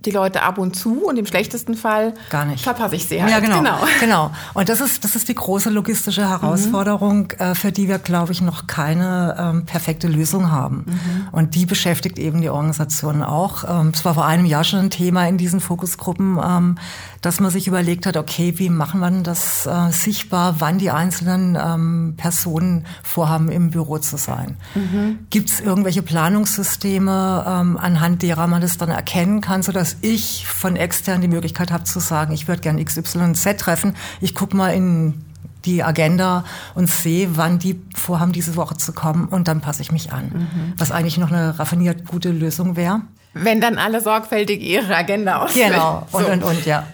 die 0.06 0.12
Leute 0.12 0.44
ab 0.44 0.58
und 0.58 0.76
zu 0.76 1.06
und 1.06 1.18
im 1.18 1.26
schlechtesten 1.26 1.76
Fall 1.76 2.14
gar 2.30 2.46
nicht 2.46 2.64
verpasse 2.64 2.96
ich 2.96 3.06
sie 3.06 3.22
halt. 3.22 3.32
Ja, 3.32 3.40
genau. 3.40 3.58
Genau. 3.58 3.78
genau. 4.00 4.32
Und 4.54 4.70
das 4.70 4.82
ist 4.82 5.04
das 5.04 5.16
ist 5.16 5.28
die 5.28 5.36
große 5.36 5.70
logistische 5.70 6.28
Herausforderung, 6.30 7.34
mhm. 7.38 7.46
äh, 7.46 7.56
für 7.56 7.72
die 7.72 7.88
wir 7.88 8.00
glaube 8.00 8.32
ich 8.32 8.42
noch 8.42 8.68
keine 8.68 9.36
ähm, 9.38 9.66
perfekte 9.66 10.08
Lösung 10.08 10.52
haben. 10.52 10.86
Mhm. 10.86 11.28
Und 11.32 11.56
die 11.56 11.66
beschäftigt 11.66 12.18
eben 12.18 12.42
die 12.42 12.50
Organisationen 12.50 13.24
auch. 13.24 13.64
Ähm, 13.68 13.92
es 13.94 14.06
war 14.06 14.14
vor 14.14 14.26
einem 14.26 14.46
Jahr 14.46 14.64
schon 14.64 14.80
ein 14.80 14.90
Thema 14.90 15.28
in 15.28 15.38
diesen 15.38 15.60
Fokusgruppen, 15.60 16.40
ähm, 16.44 16.78
dass 17.22 17.40
man 17.40 17.52
sich 17.52 17.68
überlegt 17.68 18.06
hat, 18.06 18.18
okay, 18.18 18.54
wie 18.58 18.70
machen 18.70 19.00
wir 19.02 19.10
das 19.24 19.66
äh, 19.66 19.92
sichtbar, 19.92 20.56
wann 20.60 20.78
die 20.78 20.92
einzelnen 20.92 21.58
ähm, 21.62 22.14
Personen 22.18 22.86
vorhaben, 23.04 23.50
im 23.50 23.72
Büro 23.72 23.98
zu 23.98 24.18
sein. 24.18 24.58
Mhm. 24.76 25.20
Gibt 25.30 25.50
es 25.50 25.60
irgendwelche 25.60 26.02
Planungssysteme, 26.02 27.46
ähm, 27.48 27.78
anhand 27.78 28.22
derer 28.22 28.48
man 28.48 28.62
das 28.62 28.78
dann 28.78 28.90
erkennen 28.90 29.42
kann, 29.42 29.64
sodass 29.64 29.98
ich 30.02 30.48
von 30.48 30.76
extern 30.76 31.22
die 31.22 31.28
Möglichkeit 31.28 31.72
habe 31.72 31.84
zu 31.84 32.00
sagen, 32.00 32.34
ich 32.34 32.48
würde 32.48 32.62
gerne 32.62 32.84
XYZ 32.84 33.58
treffen, 33.58 33.96
ich 34.22 34.36
gucke 34.36 34.56
mal 34.56 34.70
in 34.70 35.26
die 35.66 35.84
Agenda 35.84 36.46
und 36.76 36.90
sehe, 36.90 37.32
wann 37.36 37.60
die 37.60 37.82
vorhaben, 37.96 38.32
diese 38.32 38.56
Woche 38.56 38.78
zu 38.78 38.94
kommen 38.94 39.28
und 39.28 39.48
dann 39.48 39.62
passe 39.62 39.82
ich 39.82 39.92
mich 39.92 40.14
an. 40.14 40.26
Mhm. 40.34 40.74
Was 40.78 40.92
eigentlich 40.92 41.18
noch 41.18 41.32
eine 41.32 41.60
raffiniert 41.60 42.06
gute 42.08 42.32
Lösung 42.32 42.76
wäre. 42.76 43.02
Wenn 43.34 43.62
dann 43.62 43.78
alle 43.78 44.02
sorgfältig 44.02 44.62
ihre 44.62 44.96
Agenda 44.96 45.44
auswählen. 45.44 45.72
Genau, 45.72 46.08
und, 46.12 46.26
so. 46.26 46.32
und, 46.32 46.44
und, 46.44 46.66
ja. 46.66 46.88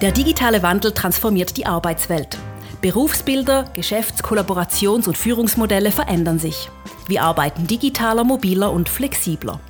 Der 0.00 0.12
digitale 0.12 0.62
Wandel 0.62 0.92
transformiert 0.92 1.58
die 1.58 1.66
Arbeitswelt. 1.66 2.38
Berufsbilder, 2.80 3.66
Geschäfts-, 3.74 4.24
Kollaborations- 4.24 5.06
und 5.06 5.18
Führungsmodelle 5.18 5.90
verändern 5.90 6.38
sich. 6.38 6.70
Wir 7.06 7.22
arbeiten 7.22 7.66
digitaler, 7.66 8.24
mobiler 8.24 8.72
und 8.72 8.88
flexibler. 8.88 9.60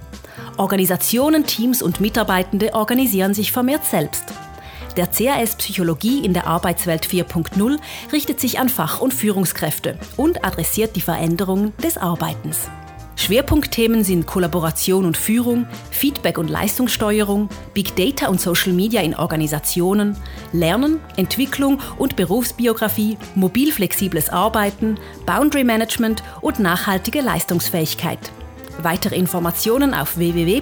Organisationen, 0.56 1.46
Teams 1.46 1.82
und 1.82 2.00
Mitarbeitende 2.00 2.74
organisieren 2.74 3.34
sich 3.34 3.50
vermehrt 3.50 3.84
selbst. 3.84 4.26
Der 4.96 5.08
CAS 5.08 5.56
Psychologie 5.56 6.24
in 6.24 6.32
der 6.32 6.46
Arbeitswelt 6.46 7.06
4.0 7.06 7.78
richtet 8.12 8.38
sich 8.38 8.60
an 8.60 8.68
Fach- 8.68 9.00
und 9.00 9.12
Führungskräfte 9.12 9.98
und 10.16 10.44
adressiert 10.44 10.94
die 10.94 11.00
Veränderungen 11.00 11.72
des 11.78 11.98
Arbeitens. 11.98 12.68
Schwerpunktthemen 13.20 14.02
sind 14.02 14.26
Kollaboration 14.26 15.04
und 15.04 15.16
Führung, 15.16 15.66
Feedback 15.90 16.38
und 16.38 16.48
Leistungssteuerung, 16.48 17.48
Big 17.74 17.94
Data 17.94 18.28
und 18.28 18.40
Social 18.40 18.72
Media 18.72 19.02
in 19.02 19.14
Organisationen, 19.14 20.16
Lernen, 20.52 21.00
Entwicklung 21.16 21.80
und 21.98 22.16
Berufsbiografie, 22.16 23.18
mobil 23.34 23.72
flexibles 23.72 24.30
Arbeiten, 24.30 24.98
Boundary 25.26 25.64
Management 25.64 26.22
und 26.40 26.60
nachhaltige 26.60 27.20
Leistungsfähigkeit. 27.20 28.32
Weitere 28.82 29.16
Informationen 29.16 29.92
auf 29.92 30.16
www.zaw.ch/iap. 30.16 30.60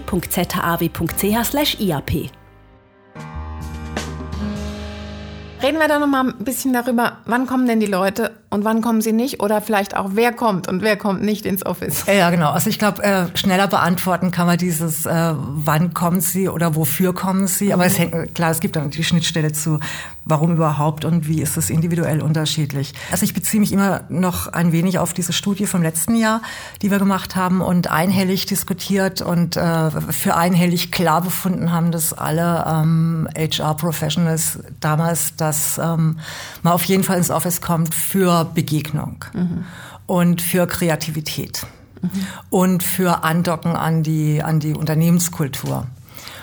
Reden 5.61 5.79
wir 5.79 5.89
da 5.89 5.99
noch 5.99 6.07
mal 6.07 6.29
ein 6.29 6.45
bisschen 6.45 6.73
darüber, 6.73 7.19
wann 7.27 7.47
kommen 7.47 7.67
denn 7.67 7.81
die 7.81 7.87
Leute 7.87 8.31
und 8.51 8.65
wann 8.65 8.81
kommen 8.81 9.01
sie 9.01 9.13
nicht 9.13 9.43
oder 9.43 9.61
vielleicht 9.61 9.97
auch 9.97 10.11
wer 10.13 10.33
kommt 10.33 10.69
und 10.69 10.83
wer 10.83 10.97
kommt 10.97 11.23
nicht 11.23 11.45
ins 11.45 11.67
Office? 11.67 12.05
Ja, 12.07 12.31
genau. 12.31 12.51
Also 12.51 12.71
ich 12.71 12.79
glaube, 12.79 13.03
äh, 13.03 13.27
schneller 13.37 13.67
beantworten 13.67 14.31
kann 14.31 14.47
man 14.47 14.57
dieses, 14.57 15.05
äh, 15.05 15.35
wann 15.37 15.93
kommen 15.95 16.21
sie 16.21 16.49
oder 16.49 16.75
wofür 16.75 17.15
kommen 17.15 17.47
sie. 17.47 17.75
Aber 17.75 17.85
es 17.85 17.99
hängt, 17.99 18.35
klar, 18.35 18.51
es 18.51 18.61
gibt 18.61 18.77
dann 18.77 18.91
die 18.91 19.05
Schnittstelle 19.05 19.53
zu, 19.53 19.81
warum 20.25 20.53
überhaupt 20.53 21.05
und 21.05 21.27
wie 21.27 21.43
ist 21.43 21.57
es 21.57 21.71
individuell 21.71 22.23
unterschiedlich. 22.23 22.95
Also 23.11 23.25
ich 23.25 23.35
beziehe 23.35 23.61
mich 23.61 23.73
immer 23.73 24.03
noch 24.09 24.47
ein 24.47 24.73
wenig 24.73 24.99
auf 24.99 25.13
diese 25.13 25.33
Studie 25.33 25.67
vom 25.67 25.83
letzten 25.83 26.15
Jahr, 26.15 26.43
die 26.83 26.91
wir 26.91 26.99
gemacht 26.99 27.35
haben 27.35 27.61
und 27.61 27.91
einhellig 27.91 28.47
diskutiert 28.47 29.23
und 29.23 29.57
äh, 29.57 29.91
für 29.91 30.37
einhellig 30.37 30.93
klar 30.93 31.23
befunden 31.23 31.73
haben, 31.73 31.93
dass 31.93 32.13
alle 32.13 32.65
ähm, 32.67 33.29
HR-Professionals 33.37 34.61
damals, 34.81 35.37
dass 35.49 35.79
ähm, 35.79 36.19
man 36.63 36.73
auf 36.75 36.85
jeden 36.85 37.05
Fall 37.05 37.17
ins 37.17 37.31
Office 37.31 37.61
kommt 37.63 37.95
für 37.95 38.45
Begegnung 38.45 39.25
mhm. 39.33 39.65
und 40.07 40.43
für 40.43 40.67
Kreativität 40.67 41.67
mhm. 42.03 42.11
und 42.51 42.83
für 42.83 43.25
Andocken 43.25 43.75
an 43.75 44.03
die, 44.03 44.43
an 44.43 44.61
die 44.61 44.75
Unternehmenskultur 44.75 45.87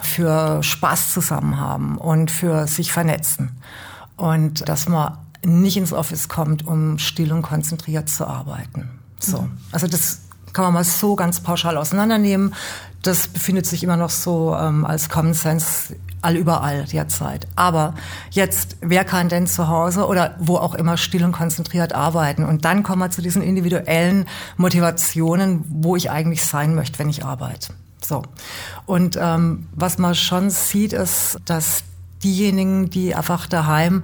für 0.02 0.64
Spaß 0.64 1.14
zusammen 1.14 1.60
haben 1.60 1.98
und 1.98 2.32
für 2.32 2.68
sich 2.68 2.92
vernetzen. 2.92 3.52
Und 4.18 4.68
dass 4.68 4.88
man 4.88 5.18
nicht 5.44 5.78
ins 5.78 5.94
Office 5.94 6.28
kommt, 6.28 6.66
um 6.66 6.98
still 6.98 7.32
und 7.32 7.44
konzentriert 7.44 8.10
zu 8.10 8.26
arbeiten. 8.26 8.90
So. 9.20 9.42
Mhm. 9.42 9.58
Also 9.72 9.88
das 9.88 10.22
kann 10.56 10.66
man 10.66 10.74
mal 10.74 10.84
so 10.84 11.16
ganz 11.16 11.42
pauschal 11.42 11.78
auseinandernehmen. 11.78 12.56
Das 13.04 13.28
befindet 13.28 13.68
sich 13.68 13.84
immer 13.84 13.98
noch 13.98 14.10
so 14.10 14.56
ähm, 14.56 14.86
als 14.86 15.10
Common 15.10 15.34
Sense 15.36 15.96
all 16.22 16.38
überall 16.38 16.86
derzeit. 16.86 17.46
Aber 17.56 17.94
jetzt, 18.32 18.78
wer 18.82 19.04
kann 19.04 19.30
denn 19.30 19.46
zu 19.46 19.68
Hause 19.68 20.08
oder 20.08 20.36
wo 20.40 20.56
auch 20.56 20.74
immer 20.74 20.98
still 20.98 21.24
und 21.24 21.34
konzentriert 21.34 21.94
arbeiten? 21.94 22.46
Und 22.46 22.66
dann 22.66 22.82
kommen 22.82 23.02
wir 23.02 23.12
zu 23.12 23.22
diesen 23.22 23.44
individuellen 23.44 24.26
Motivationen, 24.58 25.64
wo 25.68 25.96
ich 25.96 26.10
eigentlich 26.10 26.44
sein 26.44 26.74
möchte, 26.74 26.98
wenn 26.98 27.10
ich 27.10 27.24
arbeite. 27.24 27.74
So. 28.02 28.24
Und 28.86 29.20
ähm, 29.22 29.68
was 29.74 29.98
man 29.98 30.16
schon 30.16 30.50
sieht, 30.50 30.94
ist, 30.94 31.38
dass 31.46 31.84
diejenigen, 32.24 32.90
die 32.90 33.14
einfach 33.14 33.46
daheim 33.46 34.04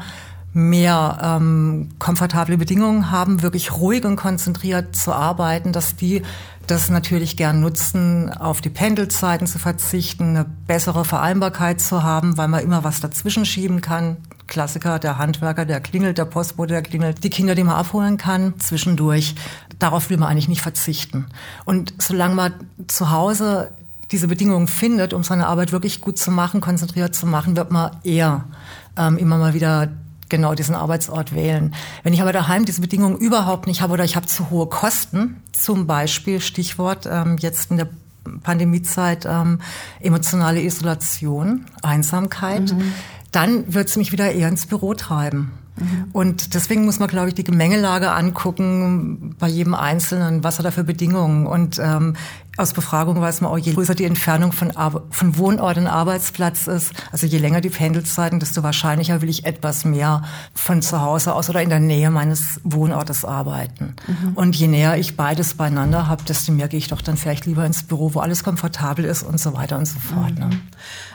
mehr 0.53 1.17
ähm, 1.21 1.89
komfortable 1.97 2.57
Bedingungen 2.57 3.09
haben, 3.09 3.41
wirklich 3.41 3.73
ruhig 3.73 4.03
und 4.03 4.17
konzentriert 4.17 4.95
zu 4.95 5.13
arbeiten, 5.13 5.71
dass 5.71 5.95
die 5.95 6.23
das 6.67 6.89
natürlich 6.89 7.37
gern 7.37 7.59
nutzen, 7.59 8.29
auf 8.31 8.61
die 8.61 8.69
Pendelzeiten 8.69 9.47
zu 9.47 9.59
verzichten, 9.59 10.35
eine 10.35 10.45
bessere 10.67 11.05
Vereinbarkeit 11.05 11.81
zu 11.81 12.03
haben, 12.03 12.37
weil 12.37 12.47
man 12.47 12.63
immer 12.63 12.83
was 12.83 12.99
dazwischen 12.99 13.45
schieben 13.45 13.81
kann. 13.81 14.17
Klassiker, 14.47 14.99
der 14.99 15.17
Handwerker, 15.17 15.65
der 15.65 15.79
klingelt, 15.79 16.17
der 16.17 16.25
Postbote, 16.25 16.73
der 16.73 16.81
klingelt, 16.81 17.23
die 17.23 17.29
Kinder, 17.29 17.55
die 17.55 17.63
man 17.63 17.75
abholen 17.75 18.17
kann, 18.17 18.59
zwischendurch. 18.59 19.35
Darauf 19.79 20.09
will 20.09 20.17
man 20.17 20.29
eigentlich 20.29 20.49
nicht 20.49 20.61
verzichten. 20.61 21.27
Und 21.65 21.93
solange 21.97 22.35
man 22.35 22.53
zu 22.87 23.11
Hause 23.11 23.71
diese 24.11 24.27
Bedingungen 24.27 24.67
findet, 24.67 25.13
um 25.13 25.23
seine 25.23 25.47
Arbeit 25.47 25.71
wirklich 25.71 26.01
gut 26.01 26.19
zu 26.19 26.31
machen, 26.31 26.59
konzentriert 26.59 27.15
zu 27.15 27.25
machen, 27.25 27.55
wird 27.55 27.71
man 27.71 27.91
eher 28.03 28.43
ähm, 28.97 29.17
immer 29.17 29.37
mal 29.37 29.53
wieder 29.53 29.89
genau 30.31 30.55
diesen 30.55 30.73
Arbeitsort 30.73 31.35
wählen. 31.35 31.75
Wenn 32.01 32.13
ich 32.13 32.21
aber 32.23 32.33
daheim 32.33 32.65
diese 32.65 32.81
Bedingungen 32.81 33.17
überhaupt 33.17 33.67
nicht 33.67 33.81
habe 33.81 33.93
oder 33.93 34.03
ich 34.03 34.15
habe 34.15 34.25
zu 34.25 34.49
hohe 34.49 34.65
Kosten, 34.65 35.43
zum 35.51 35.85
Beispiel 35.85 36.41
Stichwort 36.41 37.07
ähm, 37.09 37.37
jetzt 37.39 37.69
in 37.69 37.77
der 37.77 37.89
Pandemiezeit 38.41 39.25
ähm, 39.29 39.59
emotionale 39.99 40.61
Isolation, 40.61 41.65
Einsamkeit, 41.83 42.73
mhm. 42.73 42.93
dann 43.31 43.73
wird 43.73 43.89
es 43.89 43.97
mich 43.97 44.11
wieder 44.11 44.31
eher 44.31 44.47
ins 44.47 44.65
Büro 44.65 44.93
treiben. 44.95 45.51
Mhm. 45.77 46.05
Und 46.11 46.53
deswegen 46.53 46.85
muss 46.85 46.99
man, 46.99 47.09
glaube 47.09 47.29
ich, 47.29 47.35
die 47.35 47.43
Gemengelage 47.43 48.11
angucken 48.11 49.35
bei 49.39 49.47
jedem 49.47 49.73
Einzelnen, 49.73 50.43
was 50.43 50.59
hat 50.59 50.65
er 50.65 50.71
für 50.71 50.83
Bedingungen. 50.83 51.47
Und 51.47 51.79
ähm, 51.79 52.15
aus 52.61 52.73
Befragung 52.73 53.19
weiß 53.19 53.41
man 53.41 53.51
auch, 53.51 53.57
je 53.57 53.73
größer 53.73 53.95
die 53.95 54.05
Entfernung 54.05 54.51
von, 54.51 54.75
Ar 54.77 55.03
von 55.09 55.37
Wohnort 55.37 55.77
und 55.77 55.87
Arbeitsplatz 55.87 56.67
ist, 56.67 56.93
also 57.11 57.25
je 57.25 57.39
länger 57.39 57.59
die 57.59 57.69
Pendelzeiten, 57.69 58.39
desto 58.39 58.63
wahrscheinlicher 58.63 59.21
will 59.21 59.29
ich 59.29 59.45
etwas 59.45 59.83
mehr 59.83 60.23
von 60.53 60.81
zu 60.81 61.01
Hause 61.01 61.33
aus 61.33 61.49
oder 61.49 61.61
in 61.61 61.69
der 61.69 61.79
Nähe 61.79 62.11
meines 62.11 62.61
Wohnortes 62.63 63.25
arbeiten. 63.25 63.95
Mhm. 64.07 64.33
Und 64.35 64.55
je 64.55 64.67
näher 64.67 64.97
ich 64.97 65.17
beides 65.17 65.55
beieinander 65.55 66.07
habe, 66.07 66.23
desto 66.23 66.51
mehr 66.51 66.67
gehe 66.67 66.77
ich 66.77 66.87
doch 66.87 67.01
dann 67.01 67.17
vielleicht 67.17 67.45
lieber 67.45 67.65
ins 67.65 67.83
Büro, 67.83 68.13
wo 68.13 68.19
alles 68.19 68.43
komfortabel 68.43 69.05
ist 69.05 69.23
und 69.23 69.39
so 69.39 69.53
weiter 69.55 69.77
und 69.77 69.85
so 69.85 69.99
fort. 69.99 70.37
Ne? 70.37 70.45
Mhm. 70.45 70.51
Ne? 70.51 70.61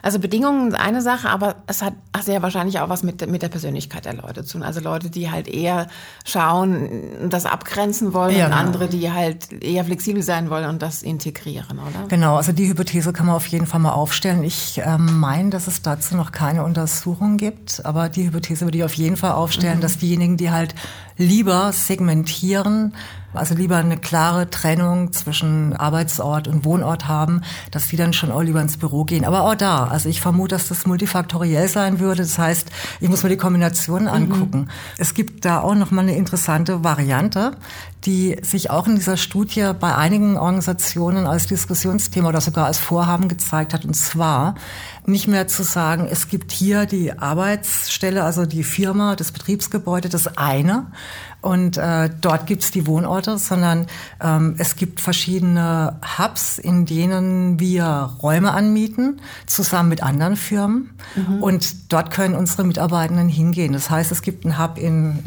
Also 0.03 0.19
Bedingungen 0.19 0.69
ist 0.69 0.79
eine 0.79 1.03
Sache, 1.03 1.29
aber 1.29 1.57
es 1.67 1.83
hat 1.83 1.95
sehr 2.23 2.43
wahrscheinlich 2.43 2.81
auch 2.81 2.89
was 2.89 3.03
mit, 3.03 3.29
mit 3.31 3.43
der 3.43 3.49
Persönlichkeit 3.49 4.05
der 4.05 4.15
Leute 4.15 4.45
zu 4.45 4.55
tun. 4.55 4.63
Also 4.63 4.81
Leute, 4.81 5.11
die 5.11 5.31
halt 5.31 5.49
eher 5.49 5.87
schauen, 6.25 7.29
das 7.31 7.47
abgrenzen 7.47 8.13
wollen 8.13 8.37
ja, 8.37 8.47
und 8.47 8.51
genau. 8.51 8.63
andere, 8.63 8.89
die 8.89 9.13
halt 9.13 9.53
eher 9.63 9.85
flexibel 9.85 10.23
sein 10.23 10.51
wollen 10.51 10.69
und 10.69 10.83
das 10.83 11.03
integrieren 11.03 11.36
integrieren, 11.37 11.79
oder? 11.79 12.09
Genau, 12.09 12.37
also 12.37 12.53
die 12.53 12.69
Hypothese 12.69 13.13
kann 13.13 13.27
man 13.27 13.37
auf 13.37 13.47
jeden 13.47 13.67
Fall 13.67 13.81
mal 13.81 13.93
aufstellen. 13.93 14.43
Ich 14.43 14.81
ähm, 14.85 15.19
meine, 15.19 15.51
dass 15.51 15.67
es 15.67 15.83
dazu 15.83 16.17
noch 16.17 16.33
keine 16.33 16.65
Untersuchung 16.65 17.37
gibt, 17.37 17.85
aber 17.85 18.09
die 18.09 18.27
Hypothese 18.27 18.65
würde 18.65 18.79
ich 18.79 18.85
auf 18.85 18.95
jeden 18.95 19.17
Fall 19.17 19.33
aufstellen, 19.33 19.79
mhm. 19.79 19.83
dass 19.83 19.99
diejenigen, 19.99 20.37
die 20.37 20.51
halt 20.51 20.75
lieber 21.19 21.73
segmentieren, 21.73 22.95
also 23.33 23.55
lieber 23.55 23.77
eine 23.77 23.97
klare 23.97 24.49
Trennung 24.51 25.13
zwischen 25.13 25.75
Arbeitsort 25.75 26.49
und 26.49 26.65
Wohnort 26.65 27.07
haben, 27.07 27.43
dass 27.71 27.89
die 27.89 27.97
dann 27.97 28.13
schon 28.13 28.31
auch 28.31 28.43
lieber 28.43 28.61
ins 28.61 28.77
Büro 28.77 29.05
gehen. 29.05 29.25
Aber 29.25 29.43
auch 29.43 29.55
da, 29.55 29.85
also 29.85 30.09
ich 30.09 30.21
vermute, 30.21 30.55
dass 30.55 30.69
das 30.69 30.87
multifaktoriell 30.87 31.69
sein 31.69 32.01
würde. 32.01 32.23
Das 32.23 32.39
heißt, 32.39 32.71
ich 33.01 33.09
muss 33.09 33.23
mir 33.23 33.29
die 33.29 33.37
Kombinationen 33.37 34.05
mhm. 34.05 34.15
angucken. 34.15 34.59
Mhm. 34.61 34.71
Es 34.99 35.15
gibt 35.15 35.45
da 35.45 35.61
auch 35.61 35.75
noch 35.75 35.91
mal 35.91 36.03
eine 36.03 36.17
interessante 36.17 36.83
Variante, 36.85 37.53
die 38.07 38.37
sich 38.43 38.71
auch 38.71 38.87
in 38.87 38.95
dieser 38.95 39.17
Studie 39.17 39.73
bei 39.79 39.95
einigen 39.95 40.39
Organisationen 40.39 41.27
als 41.27 41.49
Diskussionsthema 41.49 42.29
oder 42.29 42.41
sogar 42.41 42.67
als 42.67 42.79
Vorhaben 42.79 43.29
gezeigt 43.29 43.75
hat. 43.75 43.85
Und 43.85 43.95
zwar 43.95 44.55
nicht 45.05 45.27
mehr 45.27 45.49
zu 45.49 45.65
sagen, 45.65 46.07
es 46.11 46.29
gibt 46.29 46.53
hier 46.53 46.87
die 46.87 47.19
Arbeitsstelle, 47.19 48.23
also 48.23 48.47
die 48.47 48.63
Firma, 48.63 49.17
das 49.17 49.33
Betriebsgebäude, 49.33 50.09
das 50.09 50.39
eine 50.39 50.87
und 51.47 51.77
äh, 51.77 52.11
dort 52.21 52.47
gibt's 52.47 52.73
die 52.73 52.89
Wohnorte, 52.89 53.39
sondern 53.39 53.87
ähm, 54.21 54.57
es 54.59 54.75
gibt 54.75 55.01
verschiedene 55.01 56.01
Hubs, 56.19 56.59
in 56.59 56.87
denen 56.87 57.61
wir 57.61 57.85
Räume 58.21 58.51
anmieten, 58.51 59.21
zusammen 59.47 59.89
mit 59.89 60.03
anderen 60.03 60.35
Firmen. 60.35 60.91
Mhm. 61.15 61.43
Und 61.43 61.93
dort 61.93 62.11
können 62.11 62.35
unsere 62.35 62.65
Mitarbeitenden 62.65 63.29
hingehen. 63.29 63.75
Das 63.75 63.91
heißt, 63.91 64.11
es 64.11 64.23
gibt 64.23 64.45
einen 64.45 64.59
Hub 64.59 64.77
in, 64.77 65.25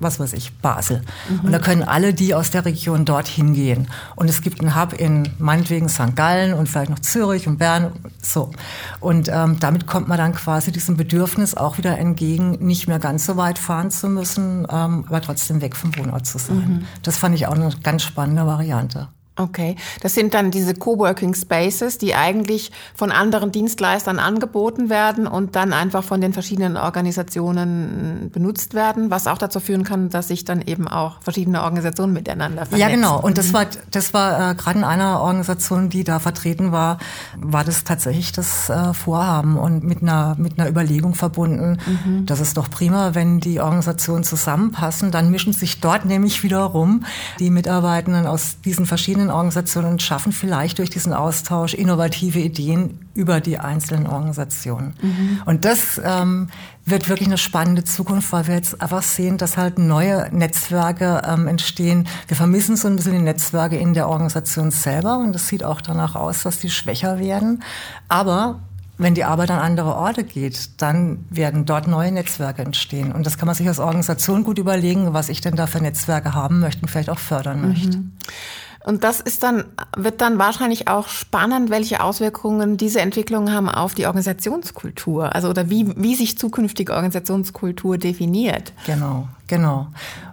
was 0.00 0.18
weiß 0.18 0.32
ich, 0.32 0.56
Basel. 0.58 1.02
Mhm. 1.28 1.40
Und 1.46 1.52
da 1.52 1.58
können 1.58 1.82
alle 1.82 2.12
die 2.14 2.34
aus 2.34 2.50
der 2.50 2.64
Region 2.64 3.04
dort 3.04 3.28
hingehen. 3.28 3.88
Und 4.16 4.28
es 4.28 4.40
gibt 4.40 4.60
einen 4.60 4.80
Hub 4.80 4.92
in 4.94 5.28
meinetwegen 5.38 5.88
St. 5.88 6.16
Gallen 6.16 6.54
und 6.54 6.68
vielleicht 6.68 6.90
noch 6.90 6.98
Zürich 6.98 7.46
und 7.46 7.58
Bern. 7.58 7.92
So. 8.22 8.50
Und 8.98 9.28
ähm, 9.32 9.58
damit 9.60 9.86
kommt 9.86 10.08
man 10.08 10.18
dann 10.18 10.34
quasi 10.34 10.72
diesem 10.72 10.96
Bedürfnis 10.96 11.54
auch 11.54 11.78
wieder 11.78 11.98
entgegen, 11.98 12.52
nicht 12.60 12.88
mehr 12.88 12.98
ganz 12.98 13.26
so 13.26 13.36
weit 13.36 13.58
fahren 13.58 13.90
zu 13.90 14.08
müssen, 14.08 14.66
ähm, 14.70 15.04
aber 15.06 15.20
trotzdem 15.20 15.60
weg 15.60 15.76
vom 15.76 15.96
Wohnort 15.96 16.26
zu 16.26 16.38
sein. 16.38 16.56
Mhm. 16.56 16.86
Das 17.02 17.18
fand 17.18 17.34
ich 17.34 17.46
auch 17.46 17.54
eine 17.54 17.70
ganz 17.82 18.02
spannende 18.02 18.46
Variante. 18.46 19.08
Okay, 19.40 19.76
das 20.02 20.14
sind 20.14 20.34
dann 20.34 20.50
diese 20.50 20.74
Coworking 20.74 21.34
Spaces, 21.34 21.96
die 21.96 22.14
eigentlich 22.14 22.72
von 22.94 23.10
anderen 23.10 23.50
Dienstleistern 23.50 24.18
angeboten 24.18 24.90
werden 24.90 25.26
und 25.26 25.56
dann 25.56 25.72
einfach 25.72 26.04
von 26.04 26.20
den 26.20 26.34
verschiedenen 26.34 26.76
Organisationen 26.76 28.30
benutzt 28.30 28.74
werden, 28.74 29.10
was 29.10 29.26
auch 29.26 29.38
dazu 29.38 29.58
führen 29.58 29.84
kann, 29.84 30.10
dass 30.10 30.28
sich 30.28 30.44
dann 30.44 30.60
eben 30.60 30.88
auch 30.88 31.22
verschiedene 31.22 31.62
Organisationen 31.62 32.12
miteinander 32.12 32.66
vernetzen. 32.66 32.90
Ja, 32.90 32.94
genau. 32.94 33.18
Und 33.18 33.38
das 33.38 33.48
mhm. 33.48 33.52
war 33.54 33.66
das 33.90 34.12
war 34.12 34.50
äh, 34.50 34.54
gerade 34.54 34.80
in 34.80 34.84
einer 34.84 35.20
Organisation, 35.20 35.88
die 35.88 36.04
da 36.04 36.18
vertreten 36.18 36.70
war, 36.70 36.98
war 37.38 37.64
das 37.64 37.84
tatsächlich 37.84 38.32
das 38.32 38.68
äh, 38.68 38.92
Vorhaben 38.92 39.56
und 39.56 39.84
mit 39.84 40.02
einer 40.02 40.34
mit 40.38 40.58
einer 40.58 40.68
Überlegung 40.68 41.14
verbunden. 41.14 41.78
Mhm. 41.86 42.26
Das 42.26 42.40
ist 42.40 42.58
doch 42.58 42.68
prima, 42.70 43.14
wenn 43.14 43.40
die 43.40 43.60
Organisationen 43.60 44.24
zusammenpassen, 44.24 45.10
dann 45.10 45.30
mischen 45.30 45.54
sich 45.54 45.80
dort 45.80 46.04
nämlich 46.04 46.42
wiederum 46.42 47.04
die 47.38 47.48
Mitarbeitenden 47.48 48.26
aus 48.26 48.60
diesen 48.62 48.84
verschiedenen 48.84 49.29
Organisationen 49.30 49.98
schaffen 50.00 50.32
vielleicht 50.32 50.78
durch 50.78 50.90
diesen 50.90 51.12
Austausch 51.12 51.74
innovative 51.74 52.38
Ideen 52.38 52.98
über 53.14 53.40
die 53.40 53.58
einzelnen 53.58 54.06
Organisationen. 54.06 54.94
Mhm. 55.00 55.42
Und 55.46 55.64
das 55.64 56.00
ähm, 56.04 56.48
wird 56.84 57.08
wirklich 57.08 57.28
eine 57.28 57.38
spannende 57.38 57.84
Zukunft, 57.84 58.32
weil 58.32 58.46
wir 58.46 58.54
jetzt 58.54 58.80
einfach 58.80 59.02
sehen, 59.02 59.38
dass 59.38 59.56
halt 59.56 59.78
neue 59.78 60.28
Netzwerke 60.32 61.22
ähm, 61.26 61.46
entstehen. 61.46 62.06
Wir 62.28 62.36
vermissen 62.36 62.76
so 62.76 62.88
ein 62.88 62.96
bisschen 62.96 63.12
die 63.12 63.18
Netzwerke 63.18 63.76
in 63.76 63.94
der 63.94 64.08
Organisation 64.08 64.70
selber 64.70 65.18
und 65.18 65.34
es 65.34 65.48
sieht 65.48 65.64
auch 65.64 65.80
danach 65.80 66.14
aus, 66.14 66.42
dass 66.42 66.58
die 66.58 66.70
schwächer 66.70 67.18
werden. 67.18 67.62
Aber 68.08 68.60
wenn 69.00 69.14
die 69.14 69.24
Arbeit 69.24 69.50
an 69.50 69.60
andere 69.60 69.94
Orte 69.94 70.24
geht, 70.24 70.82
dann 70.82 71.24
werden 71.30 71.64
dort 71.64 71.88
neue 71.88 72.12
Netzwerke 72.12 72.60
entstehen. 72.62 73.12
Und 73.12 73.24
das 73.24 73.38
kann 73.38 73.46
man 73.46 73.54
sich 73.54 73.66
als 73.66 73.78
Organisation 73.78 74.44
gut 74.44 74.58
überlegen, 74.58 75.14
was 75.14 75.30
ich 75.30 75.40
denn 75.40 75.56
da 75.56 75.66
für 75.66 75.80
Netzwerke 75.80 76.34
haben 76.34 76.60
möchte 76.60 76.82
und 76.82 76.88
vielleicht 76.88 77.08
auch 77.08 77.18
fördern 77.18 77.66
möchte. 77.66 77.96
Mhm. 77.96 78.12
Und 78.84 79.04
das 79.04 79.20
ist 79.20 79.42
dann, 79.42 79.64
wird 79.96 80.20
dann 80.22 80.38
wahrscheinlich 80.38 80.88
auch 80.88 81.08
spannend, 81.08 81.68
welche 81.68 82.02
Auswirkungen 82.02 82.78
diese 82.78 83.00
Entwicklungen 83.00 83.52
haben 83.52 83.68
auf 83.68 83.94
die 83.94 84.06
Organisationskultur. 84.06 85.34
Also, 85.34 85.50
oder 85.50 85.68
wie, 85.68 85.92
wie 85.96 86.14
sich 86.14 86.38
zukünftige 86.38 86.94
Organisationskultur 86.94 87.98
definiert. 87.98 88.72
Genau, 88.86 89.28
genau. 89.46 89.88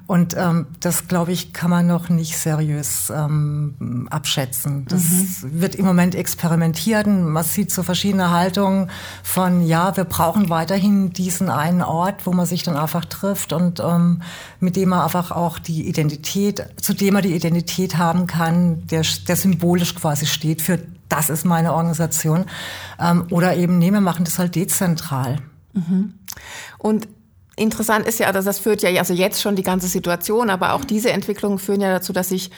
Und 0.08 0.38
ähm, 0.38 0.68
das, 0.80 1.10
glaube 1.10 1.34
ich, 1.34 1.52
kann 1.52 1.70
man 1.70 1.86
noch 1.86 2.08
nicht 2.08 2.38
seriös 2.38 3.12
ähm, 3.14 4.08
abschätzen. 4.10 4.86
Das 4.88 5.04
mhm. 5.04 5.62
wird 5.62 5.76
im 5.76 5.84
Moment 5.84 6.16
experimentiert. 6.16 7.08
Man 7.08 7.44
sieht 7.44 7.72
so 7.72 7.84
verschiedene 7.84 8.32
Haltungen 8.32 8.90
von, 9.22 9.62
ja, 9.62 9.98
wir 9.98 10.06
brauchen 10.06 10.50
weiterhin 10.50 11.12
diesen 11.12 11.50
einen 11.50 11.82
Ort, 11.82 12.26
wo 12.26 12.32
man 12.32 12.46
sich 12.46 12.64
dann 12.64 12.78
einfach 12.78 13.04
trifft 13.04 13.52
und 13.52 13.82
ähm, 13.82 14.22
mit 14.62 14.78
dem 14.78 14.90
man 14.90 15.02
einfach 15.02 15.32
auch 15.32 15.60
die 15.60 15.90
Identität, 15.90 16.66
zu 16.82 16.94
dem 16.94 17.14
man 17.14 17.24
die 17.24 17.36
Identität 17.36 17.98
haben 17.98 18.28
kann, 18.28 18.88
der, 18.88 19.04
der 19.28 19.36
symbolisch 19.36 19.94
quasi 19.94 20.26
steht 20.26 20.62
für 20.62 20.80
das 21.10 21.30
ist 21.30 21.46
meine 21.46 21.74
Organisation. 21.74 22.46
Ähm, 23.00 23.26
oder 23.30 23.56
eben, 23.56 23.78
nee, 23.78 23.92
wir 23.92 24.02
machen 24.02 24.26
das 24.26 24.40
halt 24.40 24.56
dezentral. 24.56 25.38
Mhm. 25.74 26.14
Und 26.78 27.08
Interessant 27.58 28.08
ist 28.08 28.20
ja, 28.20 28.32
dass 28.32 28.46
das 28.46 28.60
führt 28.60 28.84
ja 28.84 28.90
also 29.00 29.14
jetzt 29.14 29.42
schon 29.42 29.56
die 29.56 29.64
ganze 29.64 29.88
Situation, 29.88 30.50
aber 30.50 30.74
auch 30.74 30.86
diese 30.86 31.12
Entwicklungen 31.12 31.58
führen 31.58 31.82
ja 31.82 31.92
dazu, 31.92 32.14
dass 32.14 32.30
sich 32.30 32.52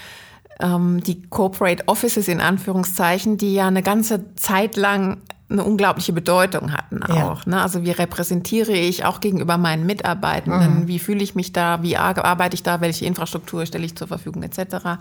ähm, 0.60 1.02
die 1.02 1.22
Corporate 1.24 1.88
Offices 1.88 2.28
in 2.28 2.42
Anführungszeichen, 2.42 3.38
die 3.38 3.54
ja 3.54 3.68
eine 3.68 3.82
ganze 3.82 4.36
Zeit 4.36 4.76
lang 4.76 5.22
eine 5.50 5.64
unglaubliche 5.64 6.14
Bedeutung 6.14 6.74
hatten 6.74 7.02
auch. 7.02 7.46
Ja. 7.46 7.50
Ne? 7.52 7.62
Also 7.62 7.84
wie 7.84 7.92
repräsentiere 7.92 8.74
ich 8.74 9.06
auch 9.06 9.20
gegenüber 9.20 9.58
meinen 9.58 9.86
Mitarbeitenden, 9.86 10.82
mhm. 10.82 10.88
wie 10.88 11.00
fühle 11.00 11.24
ich 11.24 11.34
mich 11.34 11.54
da, 11.54 11.82
wie 11.82 11.98
arbeite 11.98 12.54
ich 12.54 12.62
da, 12.62 12.82
welche 12.82 13.06
Infrastruktur 13.06 13.66
stelle 13.66 13.86
ich 13.86 13.96
zur 13.96 14.08
Verfügung 14.08 14.44
etc. 14.44 15.00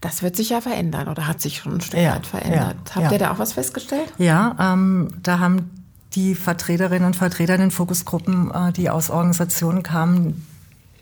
Das 0.00 0.22
wird 0.22 0.36
sich 0.36 0.50
ja 0.50 0.60
verändern 0.60 1.08
oder 1.08 1.26
hat 1.26 1.40
sich 1.40 1.58
schon 1.58 1.74
ein 1.74 1.80
Stück 1.80 2.00
ja, 2.00 2.14
weit 2.14 2.26
verändert. 2.26 2.76
Ja, 2.88 2.94
Habt 2.94 3.12
ihr 3.12 3.18
da 3.18 3.32
auch 3.32 3.38
was 3.38 3.52
festgestellt? 3.52 4.12
Ja, 4.18 4.56
ähm, 4.58 5.10
da 5.22 5.38
haben 5.38 5.77
die 6.14 6.34
Vertreterinnen 6.34 7.06
und 7.06 7.16
Vertreter 7.16 7.54
in 7.54 7.60
den 7.60 7.70
Fokusgruppen, 7.70 8.50
äh, 8.50 8.72
die 8.72 8.90
aus 8.90 9.10
Organisationen 9.10 9.82
kamen, 9.82 10.46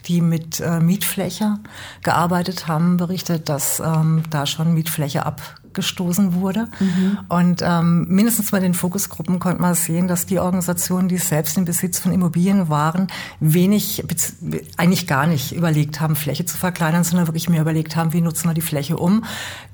die 0.07 0.21
mit 0.21 0.61
äh, 0.61 0.81
Mietfläche 0.81 1.59
gearbeitet 2.03 2.69
haben, 2.69 2.97
berichtet, 2.97 3.49
dass 3.49 3.81
ähm, 3.81 4.23
da 4.31 4.47
schon 4.47 4.75
Mietfläche 4.75 5.27
ab 5.27 5.41
gestoßen 5.77 6.35
wurde. 6.35 6.67
Mhm. 6.81 7.19
Und 7.29 7.63
ähm, 7.63 8.07
mindestens 8.09 8.51
bei 8.51 8.59
den 8.59 8.75
Fokusgruppen 8.75 9.39
konnte 9.39 9.63
man 9.63 9.75
sehen, 9.75 10.09
dass 10.09 10.27
die 10.27 10.41
Organisationen, 10.41 11.07
die 11.09 11.19
selbst 11.19 11.57
im 11.57 11.65
Besitz 11.65 12.01
von 12.01 12.11
Immobilien 12.11 12.69
waren, 12.69 13.07
wenig, 13.39 14.03
eigentlich 14.77 15.07
gar 15.07 15.29
nicht 15.29 15.53
überlegt 15.53 16.01
haben, 16.01 16.17
Fläche 16.17 16.45
zu 16.45 16.57
verkleinern, 16.57 17.05
sondern 17.05 17.29
wirklich 17.29 17.49
mehr 17.49 17.61
überlegt 17.61 17.95
haben, 17.95 18.13
wie 18.13 18.21
nutzen 18.21 18.49
wir 18.49 18.55
die 18.55 18.61
Fläche 18.61 18.97
um. 18.97 19.25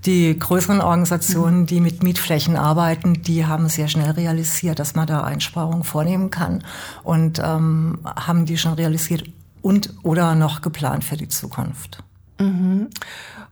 Die 0.04 0.38
größeren 0.38 0.82
Organisationen, 0.82 1.64
die 1.64 1.80
mit 1.80 2.02
Mietflächen 2.02 2.56
arbeiten, 2.56 3.22
die 3.22 3.46
haben 3.46 3.68
sehr 3.68 3.88
schnell 3.88 4.10
realisiert, 4.10 4.78
dass 4.78 4.94
man 4.94 5.06
da 5.06 5.22
Einsparungen 5.22 5.84
vornehmen 5.84 6.30
kann 6.30 6.62
und 7.02 7.38
ähm, 7.38 8.00
haben 8.04 8.44
die 8.44 8.58
schon 8.58 8.74
realisiert 8.74 9.24
und 9.62 9.94
oder 10.02 10.34
noch 10.34 10.60
geplant 10.60 11.04
für 11.04 11.16
die 11.16 11.28
Zukunft. 11.28 12.02
Mhm. 12.38 12.88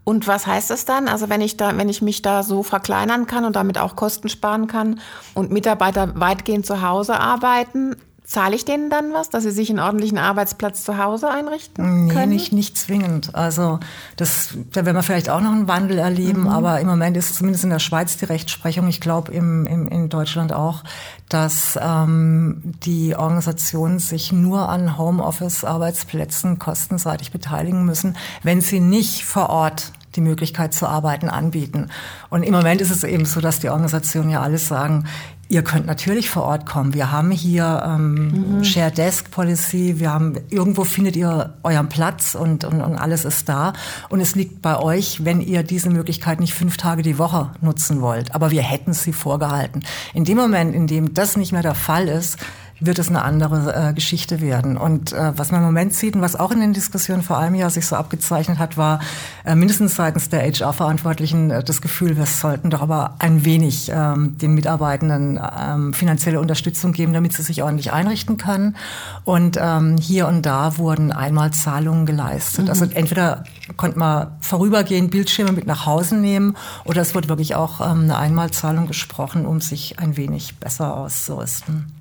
Und 0.05 0.27
was 0.27 0.47
heißt 0.47 0.71
das 0.71 0.85
dann? 0.85 1.09
Also 1.09 1.29
wenn 1.29 1.41
ich 1.41 1.57
da, 1.57 1.77
wenn 1.77 1.89
ich 1.89 2.03
mich 2.03 2.23
da 2.23 2.43
so 2.43 2.63
verkleinern 2.63 3.27
kann 3.27 3.45
und 3.45 3.57
damit 3.57 3.79
auch 3.79 3.97
Kosten 3.97 4.29
sparen 4.29 4.67
kann 4.67 5.01
und 5.35 5.53
Mitarbeiter 5.53 6.19
weitgehend 6.19 6.67
zu 6.67 6.83
Hause 6.83 7.21
arbeiten, 7.21 7.97
Zahle 8.31 8.55
ich 8.55 8.65
denen 8.65 8.91
dann 8.91 9.13
was, 9.13 9.29
dass 9.29 9.43
sie 9.43 9.51
sich 9.51 9.71
einen 9.71 9.81
ordentlichen 9.81 10.17
Arbeitsplatz 10.17 10.85
zu 10.85 10.99
Hause 10.99 11.29
einrichten 11.29 12.05
nee, 12.05 12.13
können? 12.13 12.29
nicht, 12.29 12.53
nicht 12.53 12.79
zwingend. 12.79 13.35
Also 13.35 13.81
das, 14.15 14.57
da 14.71 14.85
werden 14.85 14.95
wir 14.95 15.03
vielleicht 15.03 15.29
auch 15.29 15.41
noch 15.41 15.51
einen 15.51 15.67
Wandel 15.67 15.99
erleben, 15.99 16.43
mhm. 16.43 16.47
aber 16.49 16.79
im 16.79 16.87
Moment 16.87 17.17
ist 17.17 17.35
zumindest 17.35 17.65
in 17.65 17.71
der 17.71 17.81
Schweiz 17.81 18.19
die 18.19 18.27
Rechtsprechung, 18.27 18.87
ich 18.87 19.01
glaube 19.01 19.33
im, 19.33 19.67
im, 19.67 19.89
in 19.89 20.09
Deutschland 20.11 20.53
auch, 20.53 20.85
dass 21.29 21.77
ähm, 21.83 22.63
die 22.85 23.17
Organisationen 23.17 23.99
sich 23.99 24.31
nur 24.31 24.69
an 24.69 24.97
Homeoffice-Arbeitsplätzen 24.97 26.61
kostenseitig 26.61 27.33
beteiligen 27.33 27.85
müssen, 27.85 28.17
wenn 28.45 28.61
sie 28.61 28.79
nicht 28.79 29.25
vor 29.25 29.51
Ort 29.51 29.91
die 30.15 30.21
Möglichkeit 30.21 30.73
zu 30.73 30.87
arbeiten 30.87 31.29
anbieten. 31.29 31.89
Und 32.29 32.45
im 32.45 32.53
Moment 32.53 32.81
ist 32.81 32.91
es 32.91 33.03
eben 33.03 33.25
so, 33.25 33.41
dass 33.41 33.59
die 33.59 33.71
Organisationen 33.71 34.31
ja 34.31 34.41
alles 34.41 34.69
sagen, 34.69 35.07
Ihr 35.51 35.65
könnt 35.65 35.85
natürlich 35.85 36.31
vor 36.31 36.45
Ort 36.45 36.65
kommen. 36.65 36.95
Wir 36.95 37.11
haben 37.11 37.33
hier 37.33 37.83
ähm, 37.85 38.59
mhm. 38.59 38.65
Share 38.65 38.93
Desk 38.93 39.33
Policy. 39.33 39.97
Wir 39.99 40.13
haben 40.13 40.37
irgendwo 40.49 40.85
findet 40.85 41.17
ihr 41.17 41.55
euren 41.65 41.89
Platz 41.89 42.37
und, 42.37 42.63
und, 42.63 42.81
und 42.81 42.95
alles 42.95 43.25
ist 43.25 43.49
da. 43.49 43.73
Und 44.11 44.21
es 44.21 44.37
liegt 44.37 44.63
bei 44.63 44.79
euch, 44.79 45.25
wenn 45.25 45.41
ihr 45.41 45.65
diese 45.65 45.91
Möglichkeit 45.91 46.39
nicht 46.39 46.55
fünf 46.55 46.77
Tage 46.77 47.03
die 47.03 47.19
Woche 47.19 47.51
nutzen 47.63 48.01
wollt. 48.01 48.33
Aber 48.33 48.53
wir 48.53 48.63
hätten 48.63 48.93
sie 48.93 49.13
vorgehalten. 49.13 49.83
In 50.15 50.25
dem 50.25 50.37
Moment, 50.37 50.73
in 50.73 50.87
dem 50.87 51.15
das 51.15 51.37
nicht 51.37 51.51
mehr 51.51 51.63
der 51.63 51.75
Fall 51.75 52.07
ist, 52.07 52.39
wird 52.81 52.99
es 52.99 53.09
eine 53.09 53.23
andere 53.23 53.91
äh, 53.91 53.93
Geschichte 53.93 54.41
werden. 54.41 54.77
Und 54.77 55.13
äh, 55.13 55.33
was 55.37 55.53
man 55.53 55.61
im 55.61 55.67
Moment 55.67 55.95
sieht 55.95 56.17
und 56.17 56.23
was 56.23 56.35
auch 56.35 56.51
in 56.51 56.61
den 56.61 56.73
Diskussionen 56.73 57.23
vor 57.23 57.39
einem 57.39 57.55
Jahr 57.55 57.71
sich 57.71 57.87
so 57.87 57.97
abgezeichnet 57.97 58.59
hat, 58.59 58.77
war 58.77 59.01
äh, 59.45 59.55
mindestens 59.55 59.95
seitens 59.95 60.31
der 60.31 60.41
HR-Verantwortlichen 60.43 61.51
äh, 61.51 61.63
das 61.63 61.83
Gefühl, 61.83 62.17
wir 62.17 62.27
sollten 62.27 62.71
doch 62.71 62.81
aber 62.81 63.17
ein 63.19 63.45
wenig 63.45 63.91
ähm, 63.95 64.39
den 64.39 64.55
Mitarbeitenden 64.55 65.39
ähm, 65.39 65.93
finanzielle 65.93 66.41
Unterstützung 66.41 66.93
geben, 66.93 67.13
damit 67.13 67.35
sie 67.35 67.43
sich 67.43 67.63
ordentlich 67.63 67.93
einrichten 67.93 68.39
können. 68.39 68.77
Und 69.25 69.59
ähm, 69.61 69.99
hier 69.99 70.27
und 70.27 70.47
da 70.47 70.79
wurden 70.79 71.13
einmal 71.13 71.53
Zahlungen 71.53 72.07
geleistet. 72.07 72.65
Mhm. 72.65 72.71
Also 72.71 72.87
entweder 72.87 73.45
konnte 73.77 73.99
man 73.99 74.29
vorübergehend 74.41 75.11
Bildschirme 75.11 75.53
mit 75.53 75.67
nach 75.67 75.85
Hause 75.85 76.17
nehmen 76.17 76.57
oder 76.85 77.03
es 77.03 77.15
wurde 77.15 77.29
wirklich 77.29 77.55
auch 77.55 77.81
ähm, 77.81 78.05
eine 78.05 78.17
Einmalzahlung 78.17 78.87
gesprochen, 78.87 79.45
um 79.45 79.61
sich 79.61 79.99
ein 79.99 80.17
wenig 80.17 80.57
besser 80.59 80.97
auszurüsten. 80.97 82.00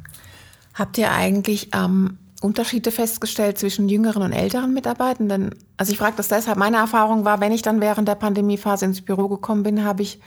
Habt 0.80 0.98
ihr 0.98 1.12
eigentlich 1.12 1.70
ähm, 1.76 2.18
Unterschiede 2.42 2.92
festgestellt 2.92 3.58
zwischen 3.58 3.90
jüngeren 3.90 4.24
und 4.24 4.32
älteren 4.32 4.74
Mitarbeitenden? 4.74 5.54
Also 5.76 5.92
ich 5.92 5.98
frage 5.98 6.16
das 6.16 6.30
deshalb. 6.30 6.58
Meine 6.58 6.78
Erfahrung 6.78 7.26
war, 7.26 7.42
wenn 7.42 7.52
ich 7.52 7.62
dann 7.62 7.82
während 7.82 8.08
der 8.08 8.16
Pandemiephase 8.16 8.86
ins 8.86 9.02
Büro 9.02 9.28
gekommen 9.28 9.64
bin, 9.64 9.84
habe 9.84 10.04
ich 10.04 10.22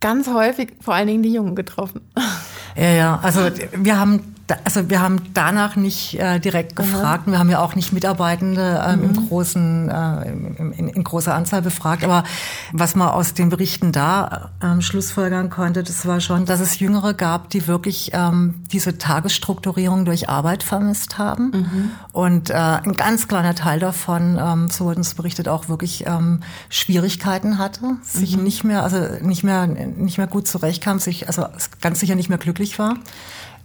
ganz 0.00 0.28
häufig 0.28 0.74
vor 0.80 0.94
allen 0.94 1.08
Dingen 1.08 1.22
die 1.22 1.32
Jungen 1.32 1.54
getroffen. 1.54 2.02
Ja, 2.76 2.90
ja. 2.90 3.20
Also 3.22 3.40
wir 3.74 3.98
haben 3.98 4.36
also 4.64 4.88
wir 4.88 5.00
haben 5.00 5.20
danach 5.34 5.76
nicht 5.76 6.18
äh, 6.18 6.38
direkt 6.38 6.76
gefragt. 6.76 7.26
Mhm. 7.26 7.32
Wir 7.32 7.38
haben 7.38 7.50
ja 7.50 7.60
auch 7.60 7.74
nicht 7.74 7.92
Mitarbeitende 7.92 8.82
ähm, 8.86 9.00
mhm. 9.00 9.04
im 9.04 9.28
großen, 9.28 9.90
äh, 9.90 10.30
in, 10.30 10.88
in, 10.88 11.04
großer 11.04 11.34
Anzahl 11.34 11.62
befragt. 11.62 12.04
Aber 12.04 12.24
was 12.72 12.94
man 12.94 13.08
aus 13.08 13.34
den 13.34 13.50
Berichten 13.50 13.92
da 13.92 14.50
ähm, 14.62 14.80
schlussfolgern 14.80 15.50
konnte, 15.50 15.82
das 15.82 16.06
war 16.06 16.20
schon, 16.20 16.46
dass 16.46 16.60
es 16.60 16.78
Jüngere 16.78 17.14
gab, 17.14 17.50
die 17.50 17.66
wirklich 17.66 18.10
ähm, 18.14 18.62
diese 18.72 18.98
Tagesstrukturierung 18.98 20.04
durch 20.04 20.28
Arbeit 20.28 20.62
vermisst 20.62 21.18
haben. 21.18 21.50
Mhm. 21.50 21.90
Und 22.12 22.50
äh, 22.50 22.54
ein 22.54 22.94
ganz 22.94 23.28
kleiner 23.28 23.54
Teil 23.54 23.80
davon, 23.80 24.38
ähm, 24.40 24.68
so 24.68 24.86
wurde 24.86 24.98
uns 24.98 25.14
berichtet, 25.14 25.48
auch 25.48 25.68
wirklich 25.68 26.06
ähm, 26.06 26.40
Schwierigkeiten 26.70 27.58
hatte, 27.58 27.96
sich 28.02 28.36
mhm. 28.36 28.44
nicht 28.44 28.64
mehr, 28.64 28.82
also 28.82 28.98
nicht 29.20 29.44
mehr, 29.44 29.66
nicht 29.66 30.18
mehr 30.18 30.26
gut 30.26 30.48
zurechtkam, 30.48 30.98
sich 30.98 31.26
also 31.26 31.46
ganz 31.80 32.00
sicher 32.00 32.14
nicht 32.14 32.28
mehr 32.28 32.38
glücklich 32.38 32.78
war 32.78 32.94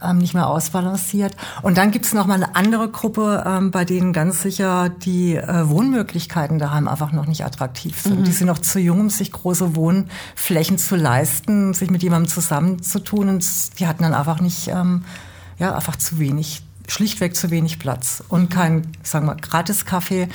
ähm, 0.04 0.18
nicht 0.18 0.34
mehr 0.34 0.48
ausbalanciert. 0.48 1.36
Und 1.62 1.78
dann 1.78 1.92
gibt 1.92 2.06
es 2.06 2.14
noch 2.14 2.28
mal 2.28 2.36
eine 2.36 2.56
andere 2.56 2.90
Gruppe, 2.90 3.44
ähm, 3.46 3.72
bei 3.72 3.86
denen 3.86 4.14
ganz 4.14 4.42
sicher 4.42 4.90
die 4.90 5.36
äh, 5.36 5.70
Wohnmöglichkeiten 5.70 6.60
daheim 6.60 6.88
einfach 6.88 7.12
noch 7.12 7.26
nicht 7.26 7.46
attraktiv 7.46 8.00
sind. 8.02 8.22
Mhm. 8.22 8.24
Die 8.26 8.32
sind 8.32 8.48
noch 8.48 8.60
zu 8.60 8.80
jung, 8.80 9.00
um 9.02 9.10
sich 9.10 9.32
große 9.32 9.76
Wohnflächen 9.76 10.78
zu 10.78 10.96
leisten, 10.96 11.74
sich 11.74 11.90
mit 11.90 12.04
jemandem 12.04 12.30
zusammenzutun. 12.30 13.30
Und 13.30 13.80
die 13.80 13.88
hatten 13.88 14.04
dann 14.04 14.14
einfach 14.14 14.40
nicht, 14.40 14.68
ähm, 14.68 15.06
ja, 15.60 15.76
einfach 15.76 15.96
zu 15.96 16.20
wenig 16.20 16.64
schlichtweg 16.88 17.36
zu 17.36 17.50
wenig 17.50 17.80
Platz 17.80 18.22
und 18.28 18.50
kein, 18.50 18.88
sagen 19.04 19.26
wir, 19.26 19.36
Gratis-Kaffee. 19.36 20.28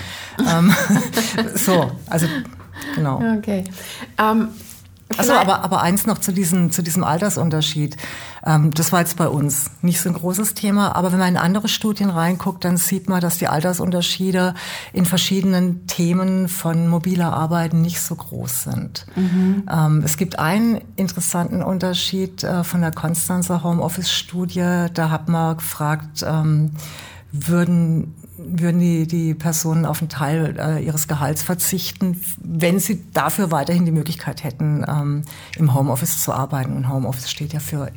ähm, 0.49 0.75
so, 1.55 1.93
also 2.07 2.27
genau. 2.95 3.23
Okay. 3.39 3.65
Ähm, 4.19 4.49
also 5.17 5.33
aber, 5.33 5.65
aber 5.65 5.83
eins 5.83 6.07
noch 6.07 6.19
zu 6.19 6.33
diesem, 6.33 6.71
zu 6.71 6.83
diesem 6.83 7.03
Altersunterschied. 7.03 7.97
Ähm, 8.45 8.73
das 8.75 8.93
war 8.93 9.01
jetzt 9.01 9.17
bei 9.17 9.29
uns 9.29 9.71
nicht 9.81 10.01
so 10.01 10.09
ein 10.09 10.15
großes 10.15 10.55
Thema, 10.55 10.95
aber 10.95 11.13
wenn 11.13 11.19
man 11.19 11.31
in 11.31 11.37
andere 11.37 11.69
Studien 11.69 12.11
reinguckt, 12.11 12.65
dann 12.65 12.77
sieht 12.77 13.09
man, 13.09 13.21
dass 13.21 13.39
die 13.39 13.49
Altersunterschiede 13.49 14.55
in 14.93 15.07
verschiedenen 15.07 15.87
Themen 15.87 16.49
von 16.49 16.89
mobiler 16.89 17.33
Arbeit 17.33 17.73
nicht 17.73 18.01
so 18.01 18.15
groß 18.17 18.65
sind. 18.65 19.07
Mhm. 19.17 19.65
Ähm, 19.71 20.03
es 20.05 20.17
gibt 20.19 20.39
einen 20.39 20.81
interessanten 20.97 21.63
Unterschied 21.63 22.45
äh, 22.45 22.63
von 22.63 22.83
der 22.83 22.93
Konstanzer 22.93 23.63
Homeoffice-Studie. 23.65 24.87
Da 24.93 25.11
hat 25.11 25.29
man 25.29 25.57
gefragt, 25.57 26.25
ähm, 26.27 26.73
würden 27.33 28.15
würden 28.39 28.81
die, 28.81 29.07
die 29.07 29.35
Personen 29.35 29.85
auf 29.85 30.01
einen 30.01 30.09
Teil 30.09 30.57
äh, 30.59 30.85
ihres 30.85 31.09
Gehalts 31.09 31.43
verzichten, 31.43 32.21
wenn 32.39 32.79
sie 32.79 33.05
dafür 33.13 33.51
weiterhin 33.51 33.85
die 33.85 33.93
Möglichkeit 33.93 34.45
hätten, 34.45 34.85
ähm, 34.89 35.23
im 35.57 35.75
Homeoffice 35.75 36.23
zu 36.23 36.33
arbeiten. 36.33 36.77
Und 36.77 36.89
Homeoffice 36.89 37.31
steht 37.31 37.53
ja 37.53 37.61
für 37.61 37.91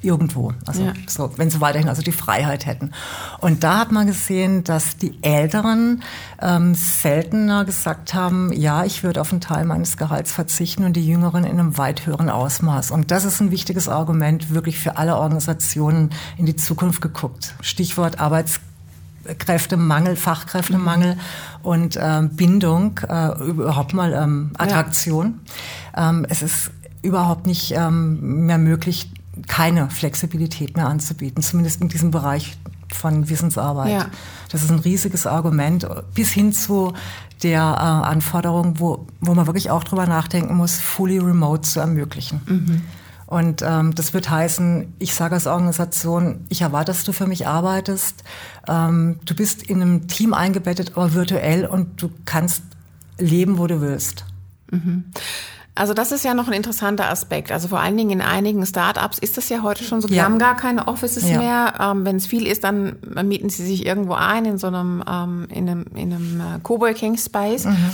irgendwo. 0.00 0.52
Also 0.66 0.84
ja. 0.84 0.92
so, 1.08 1.32
wenn 1.36 1.50
sie 1.50 1.60
weiterhin 1.60 1.88
also 1.88 2.02
die 2.02 2.12
Freiheit 2.12 2.66
hätten. 2.66 2.92
Und 3.40 3.64
da 3.64 3.78
hat 3.78 3.90
man 3.90 4.06
gesehen, 4.06 4.62
dass 4.62 4.96
die 4.96 5.22
Älteren 5.22 6.02
ähm, 6.40 6.74
seltener 6.74 7.64
gesagt 7.64 8.14
haben, 8.14 8.52
ja, 8.52 8.84
ich 8.84 9.02
würde 9.02 9.20
auf 9.20 9.32
einen 9.32 9.40
Teil 9.40 9.64
meines 9.64 9.96
Gehalts 9.96 10.30
verzichten 10.30 10.84
und 10.84 10.92
die 10.94 11.06
Jüngeren 11.06 11.44
in 11.44 11.58
einem 11.58 11.78
weit 11.78 12.06
höheren 12.06 12.30
Ausmaß. 12.30 12.92
Und 12.92 13.10
das 13.10 13.24
ist 13.24 13.40
ein 13.40 13.50
wichtiges 13.50 13.88
Argument, 13.88 14.54
wirklich 14.54 14.78
für 14.78 14.96
alle 14.96 15.16
Organisationen 15.16 16.10
in 16.36 16.46
die 16.46 16.56
Zukunft 16.56 17.00
geguckt. 17.00 17.56
Stichwort 17.60 18.20
Arbeitskräftemangel, 19.28 20.16
Fachkräftemangel 20.16 21.14
mhm. 21.14 21.20
und 21.62 21.98
ähm, 22.00 22.30
Bindung, 22.30 22.98
äh, 23.08 23.42
überhaupt 23.42 23.94
mal 23.94 24.12
ähm, 24.12 24.50
Attraktion. 24.56 25.40
Ja. 25.96 26.10
Ähm, 26.10 26.26
es 26.28 26.42
ist 26.42 26.70
überhaupt 27.02 27.46
nicht 27.46 27.72
ähm, 27.76 28.46
mehr 28.46 28.58
möglich, 28.58 29.10
keine 29.46 29.88
Flexibilität 29.90 30.76
mehr 30.76 30.88
anzubieten, 30.88 31.42
zumindest 31.42 31.80
in 31.80 31.88
diesem 31.88 32.10
Bereich 32.10 32.56
von 32.92 33.28
Wissensarbeit. 33.28 33.92
Ja. 33.92 34.06
Das 34.50 34.62
ist 34.62 34.70
ein 34.70 34.80
riesiges 34.80 35.26
Argument 35.26 35.86
bis 36.14 36.30
hin 36.30 36.52
zu 36.52 36.94
der 37.42 37.60
äh, 37.60 38.08
Anforderung, 38.08 38.80
wo, 38.80 39.06
wo 39.20 39.34
man 39.34 39.46
wirklich 39.46 39.70
auch 39.70 39.84
drüber 39.84 40.06
nachdenken 40.06 40.56
muss, 40.56 40.80
fully 40.80 41.18
remote 41.18 41.62
zu 41.62 41.80
ermöglichen. 41.80 42.40
Mhm. 42.46 42.82
Und 43.28 43.60
ähm, 43.60 43.94
das 43.94 44.14
wird 44.14 44.30
heißen, 44.30 44.94
ich 44.98 45.14
sage 45.14 45.34
als 45.34 45.46
Organisation, 45.46 46.46
ich 46.48 46.62
erwarte, 46.62 46.92
dass 46.92 47.04
du 47.04 47.12
für 47.12 47.26
mich 47.26 47.46
arbeitest. 47.46 48.24
Ähm, 48.66 49.20
du 49.26 49.34
bist 49.34 49.62
in 49.62 49.82
einem 49.82 50.08
Team 50.08 50.32
eingebettet, 50.32 50.92
aber 50.94 51.12
virtuell 51.12 51.66
und 51.66 52.00
du 52.00 52.10
kannst 52.24 52.62
leben, 53.18 53.58
wo 53.58 53.66
du 53.66 53.82
willst. 53.82 54.24
Mhm. 54.70 55.04
Also 55.74 55.92
das 55.92 56.10
ist 56.10 56.24
ja 56.24 56.32
noch 56.32 56.46
ein 56.46 56.54
interessanter 56.54 57.10
Aspekt. 57.10 57.52
Also 57.52 57.68
vor 57.68 57.80
allen 57.80 57.98
Dingen 57.98 58.12
in 58.12 58.22
einigen 58.22 58.64
Startups 58.64 59.18
ist 59.18 59.36
das 59.36 59.50
ja 59.50 59.62
heute 59.62 59.84
schon 59.84 60.00
so. 60.00 60.08
Die 60.08 60.14
ja. 60.14 60.24
haben 60.24 60.38
gar 60.38 60.56
keine 60.56 60.88
Offices 60.88 61.28
ja. 61.28 61.38
mehr. 61.38 61.74
Ähm, 61.78 62.06
Wenn 62.06 62.16
es 62.16 62.26
viel 62.26 62.46
ist, 62.46 62.64
dann 62.64 62.96
mieten 63.24 63.50
sie 63.50 63.66
sich 63.66 63.84
irgendwo 63.84 64.14
ein 64.14 64.46
in 64.46 64.56
so 64.56 64.68
einem 64.68 65.04
ähm, 65.06 65.46
in 65.50 65.68
einem, 65.68 65.84
in 65.94 66.14
einem 66.14 66.40
äh, 66.40 66.58
Coworking 66.62 67.18
Space. 67.18 67.66
Mhm. 67.66 67.90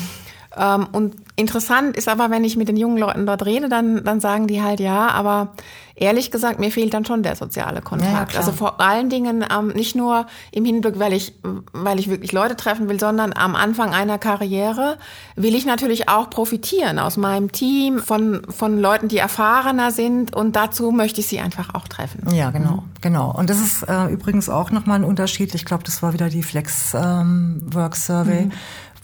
Ähm, 0.57 0.87
und 0.93 1.17
interessant 1.37 1.97
ist 1.97 2.09
aber, 2.09 2.31
wenn 2.31 2.45
ich 2.45 2.57
mit 2.57 2.69
den 2.69 2.77
jungen 2.77 2.99
Leuten 2.99 3.27
dort 3.27 3.45
rede, 3.45 3.69
dann, 3.69 4.05
dann 4.05 4.21
sagen 4.21 4.47
die 4.47 4.63
halt 4.63 4.81
ja, 4.81 5.09
aber 5.09 5.53
ehrlich 5.97 6.31
gesagt, 6.31 6.59
mir 6.59 6.71
fehlt 6.71 6.93
dann 6.93 7.05
schon 7.05 7.23
der 7.23 7.37
soziale 7.37 7.81
Kontakt. 7.81 8.33
Ja, 8.33 8.39
also 8.39 8.53
vor 8.53 8.81
allen 8.81 9.11
Dingen 9.11 9.45
ähm, 9.51 9.69
nicht 9.69 9.95
nur 9.95 10.27
im 10.51 10.65
Hinblick, 10.65 10.99
weil 10.99 11.13
ich, 11.13 11.35
weil 11.73 11.99
ich 11.99 12.09
wirklich 12.09 12.33
Leute 12.33 12.57
treffen 12.57 12.89
will, 12.89 12.99
sondern 12.99 13.33
am 13.33 13.55
Anfang 13.55 13.95
einer 13.95 14.19
Karriere 14.19 14.99
will 15.37 15.55
ich 15.55 15.67
natürlich 15.67 16.09
auch 16.09 16.31
profitieren 16.31 16.99
aus 16.99 17.17
meinem 17.17 17.53
Team, 17.53 17.99
von, 17.99 18.43
von 18.49 18.79
Leuten, 18.79 19.09
die 19.09 19.19
erfahrener 19.19 19.91
sind 19.93 20.35
und 20.35 20.57
dazu 20.57 20.91
möchte 20.91 21.21
ich 21.21 21.29
sie 21.29 21.41
einfach 21.41 21.75
auch 21.75 21.87
treffen. 21.87 22.29
Ja, 22.35 22.51
genau, 22.51 22.77
mhm. 22.77 22.83
genau. 23.01 23.33
Und 23.33 23.51
das 23.51 23.61
ist 23.61 23.83
äh, 23.85 24.07
übrigens 24.07 24.49
auch 24.49 24.71
nochmal 24.71 24.99
ein 24.99 25.05
Unterschied. 25.05 25.55
Ich 25.55 25.65
glaube, 25.65 25.85
das 25.85 26.03
war 26.03 26.13
wieder 26.13 26.29
die 26.29 26.43
Flex 26.43 26.95
ähm, 26.95 27.63
Work 27.73 27.97
Survey. 27.97 28.47
Mhm 28.47 28.53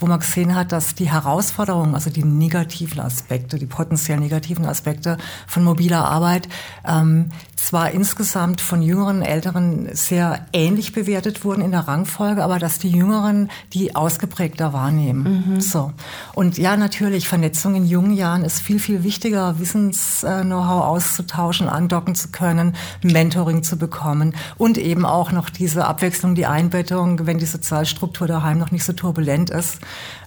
wo 0.00 0.06
man 0.06 0.20
gesehen 0.20 0.54
hat, 0.54 0.72
dass 0.72 0.94
die 0.94 1.10
Herausforderungen, 1.10 1.94
also 1.94 2.10
die 2.10 2.24
negativen 2.24 3.00
Aspekte, 3.00 3.58
die 3.58 3.66
potenziell 3.66 4.18
negativen 4.18 4.64
Aspekte 4.64 5.18
von 5.46 5.64
mobiler 5.64 6.04
Arbeit 6.04 6.48
ähm, 6.86 7.30
zwar 7.64 7.90
insgesamt 7.90 8.60
von 8.60 8.80
Jüngeren, 8.80 9.22
Älteren 9.22 9.90
sehr 9.92 10.46
ähnlich 10.52 10.92
bewertet 10.92 11.44
wurden 11.44 11.60
in 11.60 11.72
der 11.72 11.86
Rangfolge, 11.86 12.42
aber 12.42 12.58
dass 12.58 12.78
die 12.78 12.90
Jüngeren 12.90 13.50
die 13.74 13.94
ausgeprägter 13.94 14.72
wahrnehmen. 14.72 15.44
Mhm. 15.46 15.60
So. 15.60 15.92
Und 16.34 16.56
ja, 16.56 16.76
natürlich, 16.76 17.28
Vernetzung 17.28 17.74
in 17.74 17.84
jungen 17.84 18.14
Jahren 18.14 18.44
ist 18.44 18.60
viel, 18.60 18.78
viel 18.78 19.04
wichtiger, 19.04 19.58
Wissens-Know-how 19.58 20.84
auszutauschen, 20.84 21.68
andocken 21.68 22.14
zu 22.14 22.28
können, 22.28 22.74
Mentoring 23.02 23.62
zu 23.62 23.76
bekommen 23.76 24.34
und 24.56 24.78
eben 24.78 25.04
auch 25.04 25.30
noch 25.30 25.50
diese 25.50 25.84
Abwechslung, 25.84 26.34
die 26.34 26.46
Einbettung, 26.46 27.26
wenn 27.26 27.38
die 27.38 27.46
Sozialstruktur 27.46 28.26
daheim 28.26 28.58
noch 28.58 28.70
nicht 28.70 28.84
so 28.84 28.94
turbulent 28.94 29.50
ist, 29.50 29.80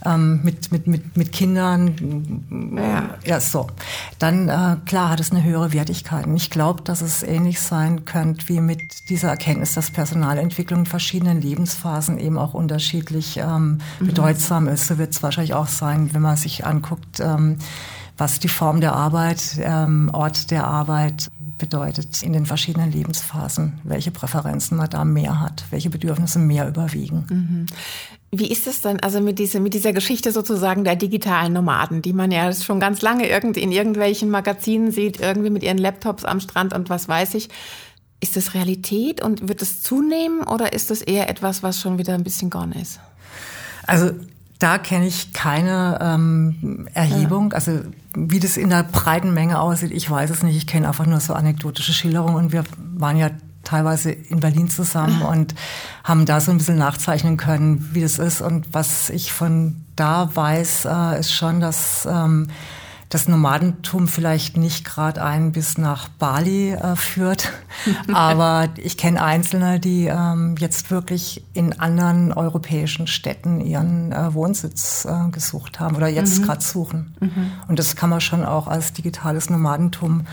ähm, 0.06 0.42
mit, 0.44 0.72
mit, 0.72 0.88
mit, 0.88 1.18
mit 1.18 1.32
Kindern. 1.32 2.76
Ja. 2.76 3.10
ja, 3.26 3.40
so. 3.40 3.68
Dann, 4.20 4.50
äh, 4.50 4.78
klar, 4.86 5.10
hat 5.10 5.20
es 5.20 5.32
eine 5.32 5.44
höhere 5.44 5.74
Wertigkeit. 5.74 6.26
Und 6.26 6.36
ich 6.36 6.50
glaube, 6.50 6.82
dass 6.82 7.02
es 7.02 7.24
ähnlich 7.24 7.60
sein 7.60 8.06
könnte 8.06 8.48
wie 8.50 8.62
mit 8.62 9.10
dieser 9.10 9.30
Erkenntnis, 9.30 9.74
dass 9.74 9.92
Personalentwicklung 9.92 10.82
in 10.82 10.86
verschiedenen 10.86 11.42
Lebensphasen 11.42 12.18
eben 12.18 12.38
auch 12.38 12.54
unterschiedlich 12.54 13.38
ähm, 13.38 13.80
mhm. 14.00 14.08
bedeutsam 14.08 14.68
ist. 14.68 14.88
So 14.88 14.98
wird 14.98 15.14
es 15.14 15.24
wahrscheinlich 15.24 15.54
auch 15.54 15.68
sein, 15.68 16.14
wenn 16.14 16.22
man 16.22 16.38
sich 16.38 16.66
anguckt, 16.66 17.20
ähm, 17.20 17.58
was 18.18 18.40
die 18.40 18.48
Form 18.48 18.80
der 18.82 18.94
Arbeit, 18.94 19.58
ähm, 19.60 20.10
Ort 20.14 20.52
der 20.52 20.68
Arbeit 20.68 21.32
bedeutet 21.58 22.24
in 22.24 22.34
den 22.34 22.46
verschiedenen 22.46 22.92
Lebensphasen, 22.92 23.80
welche 23.84 24.12
Präferenzen 24.12 24.78
man 24.78 24.90
da 24.90 25.06
mehr 25.06 25.40
hat, 25.40 25.66
welche 25.70 25.90
Bedürfnisse 25.90 26.40
mehr 26.40 26.68
überwiegen. 26.68 27.26
Mhm. 27.30 27.66
Wie 28.36 28.52
ist 28.52 28.66
es 28.66 28.82
denn 28.82 29.00
also 29.00 29.22
mit, 29.22 29.38
diese, 29.38 29.60
mit 29.60 29.76
dieser 29.76 29.94
Geschichte 29.94 30.32
sozusagen 30.32 30.84
der 30.84 30.96
digitalen 30.96 31.54
Nomaden, 31.54 32.02
die 32.02 32.14
man 32.14 32.32
ja 32.32 32.52
schon 32.52 32.80
ganz 32.80 33.04
lange 33.04 33.30
irgend, 33.30 33.58
in 33.58 33.72
irgendwelchen 33.72 34.32
Magazinen 34.32 34.92
sieht, 34.92 35.20
irgendwie 35.20 35.52
mit 35.52 35.62
ihren 35.62 35.78
Laptops 35.78 36.26
am 36.26 36.40
Strand 36.40 36.74
und 36.74 36.90
was 36.90 37.08
weiß 37.08 37.36
ich. 37.36 37.50
Ist 38.22 38.36
das 38.36 38.56
Realität 38.56 39.22
und 39.22 39.48
wird 39.48 39.62
es 39.62 39.84
zunehmen 39.84 40.42
oder 40.42 40.74
ist 40.74 40.90
das 40.90 41.02
eher 41.02 41.30
etwas, 41.30 41.62
was 41.62 41.80
schon 41.80 42.00
wieder 42.00 42.16
ein 42.16 42.24
bisschen 42.24 42.50
gone 42.50 42.74
ist? 42.82 43.00
Also 43.86 44.10
da 44.58 44.80
kenne 44.80 45.06
ich 45.06 45.32
keine 45.34 46.00
ähm, 46.02 46.88
Erhebung. 46.96 47.52
Ja. 47.52 47.58
Also 47.58 47.82
wie 48.16 48.40
das 48.40 48.58
in 48.58 48.72
der 48.72 48.82
breiten 48.82 49.36
Menge 49.36 49.60
aussieht, 49.60 49.92
ich 49.92 50.10
weiß 50.10 50.32
es 50.32 50.42
nicht. 50.42 50.58
Ich 50.58 50.66
kenne 50.66 50.88
einfach 50.88 51.06
nur 51.06 51.20
so 51.20 51.34
anekdotische 51.34 51.94
Schilderungen 51.94 52.36
und 52.36 52.52
wir 52.52 52.64
waren 52.96 53.18
ja 53.18 53.30
teilweise 53.64 54.12
in 54.12 54.40
Berlin 54.40 54.70
zusammen 54.70 55.22
und 55.22 55.56
haben 56.04 56.26
da 56.26 56.40
so 56.40 56.52
ein 56.52 56.58
bisschen 56.58 56.78
nachzeichnen 56.78 57.38
können, 57.38 57.90
wie 57.94 58.02
das 58.02 58.20
ist. 58.20 58.42
Und 58.42 58.74
was 58.74 59.10
ich 59.10 59.32
von 59.32 59.84
da 59.96 60.30
weiß, 60.34 60.86
äh, 60.86 61.20
ist 61.20 61.34
schon, 61.34 61.60
dass 61.60 62.06
ähm, 62.06 62.50
das 63.14 63.28
Nomadentum 63.28 64.08
vielleicht 64.08 64.58
nicht 64.58 64.86
gerade 64.86 65.24
einen 65.24 65.52
bis 65.52 65.78
nach 65.78 66.08
Bali 66.08 66.72
äh, 66.72 66.96
führt. 66.96 67.52
Aber 68.14 68.70
ich 68.78 68.98
kenne 68.98 69.22
Einzelne, 69.22 69.80
die 69.80 70.08
ähm, 70.08 70.56
jetzt 70.58 70.90
wirklich 70.90 71.46
in 71.54 71.80
anderen 71.80 72.34
europäischen 72.34 73.06
Städten 73.06 73.62
ihren 73.62 74.12
äh, 74.12 74.34
Wohnsitz 74.34 75.06
äh, 75.06 75.30
gesucht 75.30 75.80
haben 75.80 75.96
oder 75.96 76.08
jetzt 76.08 76.40
mhm. 76.40 76.46
gerade 76.46 76.62
suchen. 76.62 77.16
Mhm. 77.20 77.52
Und 77.68 77.78
das 77.78 77.96
kann 77.96 78.10
man 78.10 78.20
schon 78.20 78.44
auch 78.44 78.68
als 78.68 78.94
digitales 78.94 79.50
Nomadentum 79.50 80.26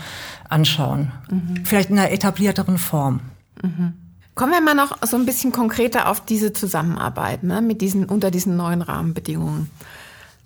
anschauen. 0.49 1.11
Mhm. 1.29 1.65
Vielleicht 1.65 1.91
in 1.91 1.99
einer 1.99 2.11
etablierteren 2.11 2.79
Form. 2.79 3.19
Mhm. 3.61 3.93
Kommen 4.33 4.53
wir 4.53 4.61
mal 4.61 4.73
noch 4.73 4.97
so 5.05 5.17
ein 5.17 5.25
bisschen 5.27 5.51
konkreter 5.51 6.09
auf 6.09 6.25
diese 6.25 6.51
Zusammenarbeit 6.51 7.43
ne, 7.43 7.61
mit 7.61 7.81
diesen, 7.81 8.05
unter 8.05 8.31
diesen 8.31 8.57
neuen 8.57 8.81
Rahmenbedingungen. 8.81 9.69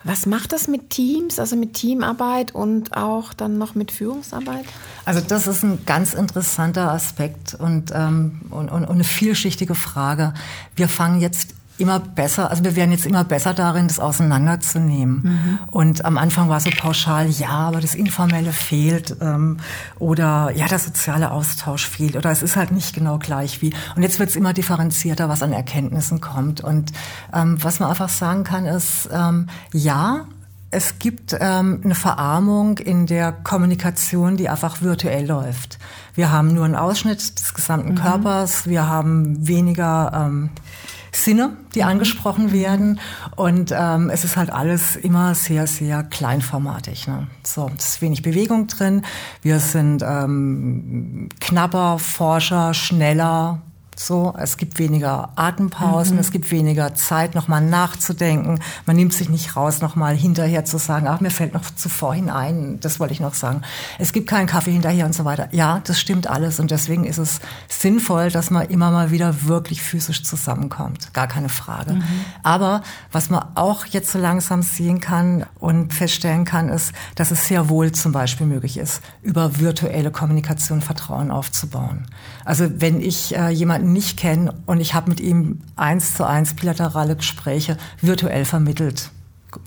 Was 0.05 0.27
macht 0.27 0.53
das 0.53 0.67
mit 0.67 0.91
Teams, 0.91 1.39
also 1.39 1.55
mit 1.55 1.73
Teamarbeit 1.73 2.53
und 2.53 2.95
auch 2.95 3.33
dann 3.33 3.57
noch 3.57 3.73
mit 3.73 3.91
Führungsarbeit? 3.91 4.65
Also 5.03 5.19
das 5.19 5.47
ist 5.47 5.63
ein 5.63 5.83
ganz 5.87 6.13
interessanter 6.13 6.91
Aspekt 6.91 7.55
und, 7.55 7.91
ähm, 7.91 8.41
und, 8.51 8.69
und 8.69 8.85
eine 8.85 9.03
vielschichtige 9.03 9.73
Frage. 9.73 10.35
Wir 10.75 10.89
fangen 10.89 11.21
jetzt 11.21 11.55
immer 11.77 11.99
besser, 11.99 12.49
also 12.49 12.63
wir 12.63 12.75
werden 12.75 12.91
jetzt 12.91 13.05
immer 13.05 13.23
besser 13.23 13.53
darin, 13.53 13.87
das 13.87 13.99
auseinanderzunehmen. 13.99 15.21
Mhm. 15.23 15.59
Und 15.71 16.05
am 16.05 16.17
Anfang 16.17 16.49
war 16.49 16.59
so 16.59 16.69
pauschal, 16.69 17.29
ja, 17.29 17.49
aber 17.49 17.81
das 17.81 17.95
Informelle 17.95 18.53
fehlt 18.53 19.17
ähm, 19.21 19.57
oder 19.99 20.51
ja, 20.55 20.67
der 20.67 20.79
soziale 20.79 21.31
Austausch 21.31 21.87
fehlt 21.87 22.15
oder 22.15 22.31
es 22.31 22.43
ist 22.43 22.55
halt 22.55 22.71
nicht 22.71 22.95
genau 22.95 23.17
gleich 23.17 23.61
wie. 23.61 23.73
Und 23.95 24.03
jetzt 24.03 24.19
wird 24.19 24.29
es 24.29 24.35
immer 24.35 24.53
differenzierter, 24.53 25.27
was 25.27 25.43
an 25.43 25.51
Erkenntnissen 25.51 26.21
kommt. 26.21 26.61
Und 26.61 26.91
ähm, 27.33 27.61
was 27.61 27.79
man 27.79 27.89
einfach 27.89 28.09
sagen 28.09 28.43
kann, 28.43 28.65
ist, 28.65 29.09
ähm, 29.11 29.47
ja, 29.73 30.25
es 30.71 30.99
gibt 30.99 31.35
ähm, 31.39 31.81
eine 31.83 31.95
Verarmung 31.95 32.77
in 32.79 33.05
der 33.05 33.31
Kommunikation, 33.31 34.35
die 34.35 34.49
einfach 34.49 34.81
virtuell 34.81 35.25
läuft. 35.25 35.79
Wir 36.15 36.31
haben 36.31 36.53
nur 36.53 36.65
einen 36.65 36.75
Ausschnitt 36.75 37.39
des 37.39 37.53
gesamten 37.53 37.91
mhm. 37.91 37.95
Körpers, 37.95 38.67
wir 38.67 38.87
haben 38.87 39.47
weniger 39.47 40.11
ähm, 40.13 40.49
Sinne, 41.15 41.55
die 41.73 41.81
mhm. 41.81 41.87
angesprochen 41.87 42.51
werden. 42.51 42.99
Und 43.35 43.73
ähm, 43.75 44.09
es 44.09 44.23
ist 44.23 44.37
halt 44.37 44.51
alles 44.51 44.95
immer 44.95 45.35
sehr, 45.35 45.67
sehr 45.67 46.03
kleinformatig. 46.03 47.07
Ne? 47.07 47.27
So, 47.43 47.71
es 47.77 47.89
ist 47.89 48.01
wenig 48.01 48.21
Bewegung 48.21 48.67
drin. 48.67 49.03
Wir 49.41 49.59
sind 49.59 50.03
ähm, 50.03 51.29
knapper, 51.39 51.99
forscher, 51.99 52.73
schneller, 52.73 53.61
So, 53.95 54.33
es 54.37 54.57
gibt 54.57 54.77
weniger 54.77 55.29
Atempausen, 55.35 56.15
mhm. 56.15 56.19
es 56.19 56.31
gibt 56.31 56.51
weniger 56.51 56.95
Zeit, 56.95 57.33
nochmal 57.33 57.61
nachzudenken. 57.61 58.59
Man 58.85 58.95
nimmt 58.97 59.13
sich 59.13 59.29
nicht 59.29 59.55
raus, 59.55 59.81
nochmal 59.81 60.15
hinterher 60.15 60.65
zu 60.65 60.77
sagen, 60.77 61.07
ach, 61.07 61.21
mir 61.21 61.31
fällt 61.31 61.53
noch 61.53 61.63
zuvor 61.75 62.13
hinein, 62.13 62.79
das 62.81 62.99
wollte 62.99 63.13
ich 63.13 63.21
noch 63.21 63.33
sagen. 63.33 63.61
Es 63.97 64.11
gibt 64.11 64.27
keinen 64.27 64.47
Kaffee 64.47 64.71
hinterher 64.71 65.05
und 65.05 65.15
so 65.15 65.23
weiter. 65.23 65.47
Ja, 65.51 65.79
das 65.83 65.99
stimmt 65.99 66.27
alles 66.27 66.59
und 66.59 66.71
deswegen 66.71 67.05
ist 67.05 67.17
es 67.17 67.39
sinnvoll, 67.69 68.31
dass 68.31 68.51
man 68.51 68.67
immer 68.67 68.91
mal 68.91 69.11
wieder 69.11 69.45
wirklich 69.45 69.81
physisch 69.81 70.23
zusammenkommt. 70.23 71.13
Gar 71.13 71.27
keine 71.27 71.49
Frage. 71.49 71.93
Mhm. 71.93 72.03
Aber 72.43 72.81
was 73.11 73.29
man 73.29 73.45
auch 73.55 73.85
jetzt 73.85 74.11
so 74.11 74.19
langsam 74.19 74.61
sehen 74.61 74.99
kann 74.99 75.45
und 75.59 75.93
feststellen 75.93 76.43
kann, 76.43 76.69
ist, 76.69 76.91
dass 77.15 77.31
es 77.31 77.47
sehr 77.47 77.69
wohl 77.69 77.93
zum 77.93 78.11
Beispiel 78.11 78.45
möglich 78.45 78.77
ist, 78.77 79.01
über 79.21 79.59
virtuelle 79.59 80.11
Kommunikation 80.11 80.81
Vertrauen 80.81 81.31
aufzubauen. 81.31 82.07
Also 82.45 82.79
wenn 82.79 83.01
ich 83.01 83.35
äh, 83.35 83.49
jemanden 83.49 83.91
nicht 83.91 84.17
kenne 84.17 84.53
und 84.67 84.79
ich 84.79 84.93
habe 84.93 85.09
mit 85.09 85.19
ihm 85.19 85.61
eins 85.75 86.13
zu 86.13 86.25
eins 86.25 86.53
bilaterale 86.53 87.15
Gespräche 87.15 87.75
virtuell 88.01 88.45
vermittelt. 88.45 89.09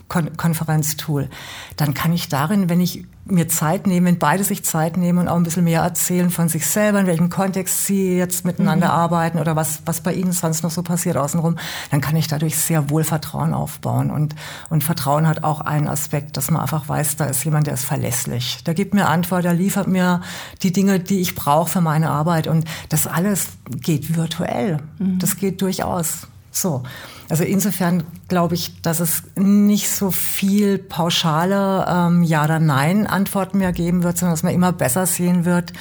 Kon 0.09 0.35
Konferenztool, 0.35 1.29
dann 1.77 1.93
kann 1.93 2.11
ich 2.11 2.27
darin, 2.27 2.67
wenn 2.67 2.81
ich 2.81 3.05
mir 3.31 3.47
Zeit 3.47 3.87
nehme, 3.87 4.07
wenn 4.07 4.19
beide 4.19 4.43
sich 4.43 4.63
Zeit 4.63 4.97
nehmen 4.97 5.19
und 5.19 5.27
auch 5.27 5.35
ein 5.35 5.43
bisschen 5.43 5.63
mehr 5.63 5.81
erzählen 5.81 6.29
von 6.29 6.49
sich 6.49 6.65
selber, 6.65 6.99
in 6.99 7.07
welchem 7.07 7.29
Kontext 7.29 7.85
sie 7.85 8.17
jetzt 8.17 8.45
miteinander 8.45 8.87
mhm. 8.87 8.93
arbeiten 8.93 9.39
oder 9.39 9.55
was, 9.55 9.81
was 9.85 10.01
bei 10.01 10.13
ihnen 10.13 10.31
sonst 10.31 10.63
noch 10.63 10.71
so 10.71 10.83
passiert 10.83 11.17
außenrum, 11.17 11.57
dann 11.91 12.01
kann 12.01 12.15
ich 12.15 12.27
dadurch 12.27 12.57
sehr 12.57 12.89
wohl 12.89 13.03
Vertrauen 13.03 13.53
aufbauen. 13.53 14.11
Und, 14.11 14.35
und 14.69 14.83
Vertrauen 14.83 15.27
hat 15.27 15.43
auch 15.43 15.61
einen 15.61 15.87
Aspekt, 15.87 16.37
dass 16.37 16.51
man 16.51 16.61
einfach 16.61 16.89
weiß, 16.89 17.17
da 17.17 17.25
ist 17.25 17.43
jemand, 17.45 17.67
der 17.67 17.75
ist 17.75 17.85
verlässlich. 17.85 18.63
Der 18.63 18.73
gibt 18.73 18.93
mir 18.93 19.07
Antwort, 19.07 19.45
der 19.45 19.53
liefert 19.53 19.87
mir 19.87 20.21
die 20.63 20.73
Dinge, 20.73 20.99
die 20.99 21.19
ich 21.19 21.35
brauche 21.35 21.69
für 21.69 21.81
meine 21.81 22.09
Arbeit. 22.09 22.47
Und 22.47 22.65
das 22.89 23.07
alles 23.07 23.49
geht 23.69 24.15
virtuell. 24.15 24.79
Mhm. 24.97 25.19
Das 25.19 25.37
geht 25.37 25.61
durchaus. 25.61 26.27
So. 26.51 26.83
Also 27.29 27.43
insofern 27.43 28.03
glaube 28.27 28.55
ich, 28.55 28.81
dass 28.81 28.99
es 28.99 29.23
nicht 29.35 29.89
so 29.89 30.09
viel 30.09 30.79
pauschale 30.79 31.85
ähm, 31.87 32.23
Ja 32.23 32.45
oder 32.45 32.59
Nein 32.59 33.05
Antworten 33.05 33.59
mehr 33.59 33.71
geben 33.71 34.03
wird, 34.03 34.17
sondern 34.17 34.33
dass 34.33 34.43
man 34.43 34.53
immer 34.53 34.71
besser 34.71 35.05
sehen 35.05 35.45
wird, 35.45 35.73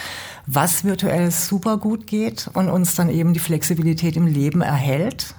was 0.47 0.85
virtuell 0.85 1.31
super 1.31 1.79
gut 1.79 2.07
geht 2.07 2.51
und 2.53 2.69
uns 2.69 2.95
dann 2.95 3.09
eben 3.09 3.33
die 3.33 3.41
Flexibilität 3.41 4.17
im 4.17 4.27
Leben 4.27 4.61
erhält 4.61 5.35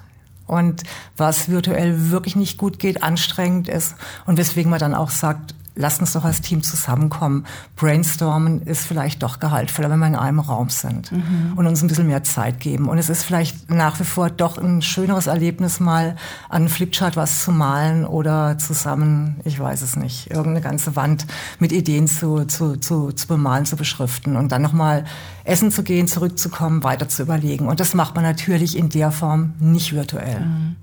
und 0.46 0.82
was 1.16 1.48
virtuell 1.48 2.10
wirklich 2.10 2.34
nicht 2.34 2.58
gut 2.58 2.80
geht, 2.80 3.04
anstrengend 3.04 3.68
ist 3.68 3.94
und 4.26 4.36
weswegen 4.36 4.70
man 4.70 4.80
dann 4.80 4.94
auch 4.94 5.10
sagt, 5.10 5.54
lasst 5.80 6.00
uns 6.00 6.12
doch 6.12 6.24
als 6.24 6.40
Team 6.40 6.62
zusammenkommen. 6.62 7.46
Brainstormen 7.76 8.62
ist 8.62 8.86
vielleicht 8.86 9.22
doch 9.22 9.40
gehaltvoller, 9.40 9.90
wenn 9.90 9.98
wir 9.98 10.06
in 10.06 10.16
einem 10.16 10.40
Raum 10.40 10.68
sind 10.68 11.10
mhm. 11.10 11.54
und 11.56 11.66
uns 11.66 11.82
ein 11.82 11.88
bisschen 11.88 12.06
mehr 12.06 12.22
Zeit 12.22 12.60
geben. 12.60 12.88
Und 12.88 12.98
es 12.98 13.08
ist 13.08 13.24
vielleicht 13.24 13.70
nach 13.70 13.98
wie 13.98 14.04
vor 14.04 14.30
doch 14.30 14.58
ein 14.58 14.82
schöneres 14.82 15.26
Erlebnis, 15.26 15.80
mal 15.80 16.16
an 16.48 16.68
Flipchart 16.68 17.16
was 17.16 17.42
zu 17.42 17.52
malen 17.52 18.04
oder 18.04 18.58
zusammen, 18.58 19.40
ich 19.44 19.58
weiß 19.58 19.82
es 19.82 19.96
nicht, 19.96 20.30
irgendeine 20.30 20.60
ganze 20.60 20.96
Wand 20.96 21.26
mit 21.58 21.72
Ideen 21.72 22.06
zu, 22.06 22.44
zu, 22.44 22.76
zu, 22.76 23.12
zu 23.12 23.26
bemalen, 23.26 23.64
zu 23.64 23.76
beschriften 23.76 24.36
und 24.36 24.52
dann 24.52 24.62
nochmal 24.62 25.04
essen 25.44 25.70
zu 25.70 25.82
gehen, 25.82 26.06
zurückzukommen, 26.06 26.84
weiter 26.84 27.08
zu 27.08 27.22
überlegen. 27.22 27.68
Und 27.68 27.80
das 27.80 27.94
macht 27.94 28.14
man 28.14 28.24
natürlich 28.24 28.76
in 28.76 28.88
der 28.88 29.10
Form 29.10 29.54
nicht 29.58 29.94
virtuell. 29.94 30.40
Mhm. 30.40 30.76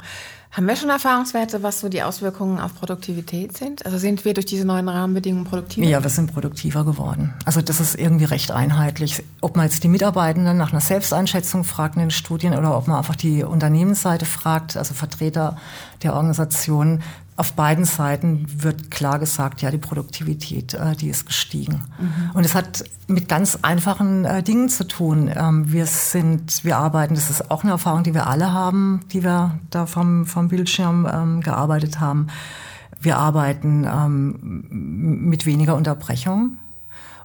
Haben 0.57 0.67
wir 0.67 0.75
schon 0.75 0.89
Erfahrungswerte, 0.89 1.61
was 1.61 1.81
so 1.81 1.87
die 1.87 2.01
Auswirkungen 2.01 2.59
auf 2.59 2.73
Produktivität 2.73 3.55
sind? 3.55 3.85
Also 3.85 3.99
sind 3.99 4.25
wir 4.25 4.33
durch 4.33 4.47
diese 4.47 4.65
neuen 4.65 4.89
Rahmenbedingungen 4.89 5.45
produktiver? 5.45 5.85
Ja, 5.85 6.01
wir 6.01 6.09
sind 6.09 6.33
produktiver 6.33 6.83
geworden. 6.83 7.35
Also 7.45 7.61
das 7.61 7.79
ist 7.79 7.93
irgendwie 7.93 8.25
recht 8.25 8.49
einheitlich. 8.49 9.23
Ob 9.41 9.55
man 9.55 9.67
jetzt 9.67 9.83
die 9.83 9.87
Mitarbeitenden 9.87 10.57
nach 10.57 10.71
einer 10.71 10.81
Selbsteinschätzung 10.81 11.63
fragt 11.63 11.93
in 11.93 11.99
den 11.99 12.09
Studien 12.09 12.55
oder 12.55 12.75
ob 12.75 12.87
man 12.87 12.97
einfach 12.97 13.15
die 13.15 13.43
Unternehmensseite 13.43 14.25
fragt, 14.25 14.77
also 14.77 14.95
Vertreter 14.95 15.57
der 16.01 16.15
Organisation, 16.15 17.03
auf 17.37 17.53
beiden 17.53 17.85
Seiten 17.85 18.47
wird 18.63 18.89
klar 18.89 19.19
gesagt, 19.19 19.61
ja, 19.61 19.69
die 19.69 19.77
Produktivität, 19.77 20.73
äh, 20.73 20.95
die 20.95 21.09
ist 21.09 21.27
gestiegen. 21.27 21.83
Mhm. 21.99 22.31
Und 22.33 22.45
es 22.45 22.55
hat 22.55 22.83
mit 23.07 23.29
ganz 23.29 23.59
einfachen 23.61 24.25
äh, 24.25 24.41
Dingen 24.41 24.69
zu 24.69 24.87
tun. 24.87 25.31
Ähm, 25.33 25.71
wir 25.71 25.85
sind, 25.85 26.63
wir 26.65 26.77
arbeiten, 26.77 27.13
das 27.13 27.29
ist 27.29 27.51
auch 27.51 27.61
eine 27.61 27.73
Erfahrung, 27.73 28.03
die 28.03 28.15
wir 28.15 28.25
alle 28.25 28.51
haben, 28.53 29.01
die 29.13 29.23
wir 29.23 29.59
da 29.69 29.85
vom, 29.85 30.25
vom 30.25 30.47
Bildschirm 30.47 31.07
ähm, 31.09 31.41
gearbeitet 31.41 31.99
haben. 31.99 32.27
Wir 32.99 33.17
arbeiten 33.17 33.85
ähm, 33.85 34.65
mit 35.29 35.45
weniger 35.45 35.75
Unterbrechung 35.75 36.57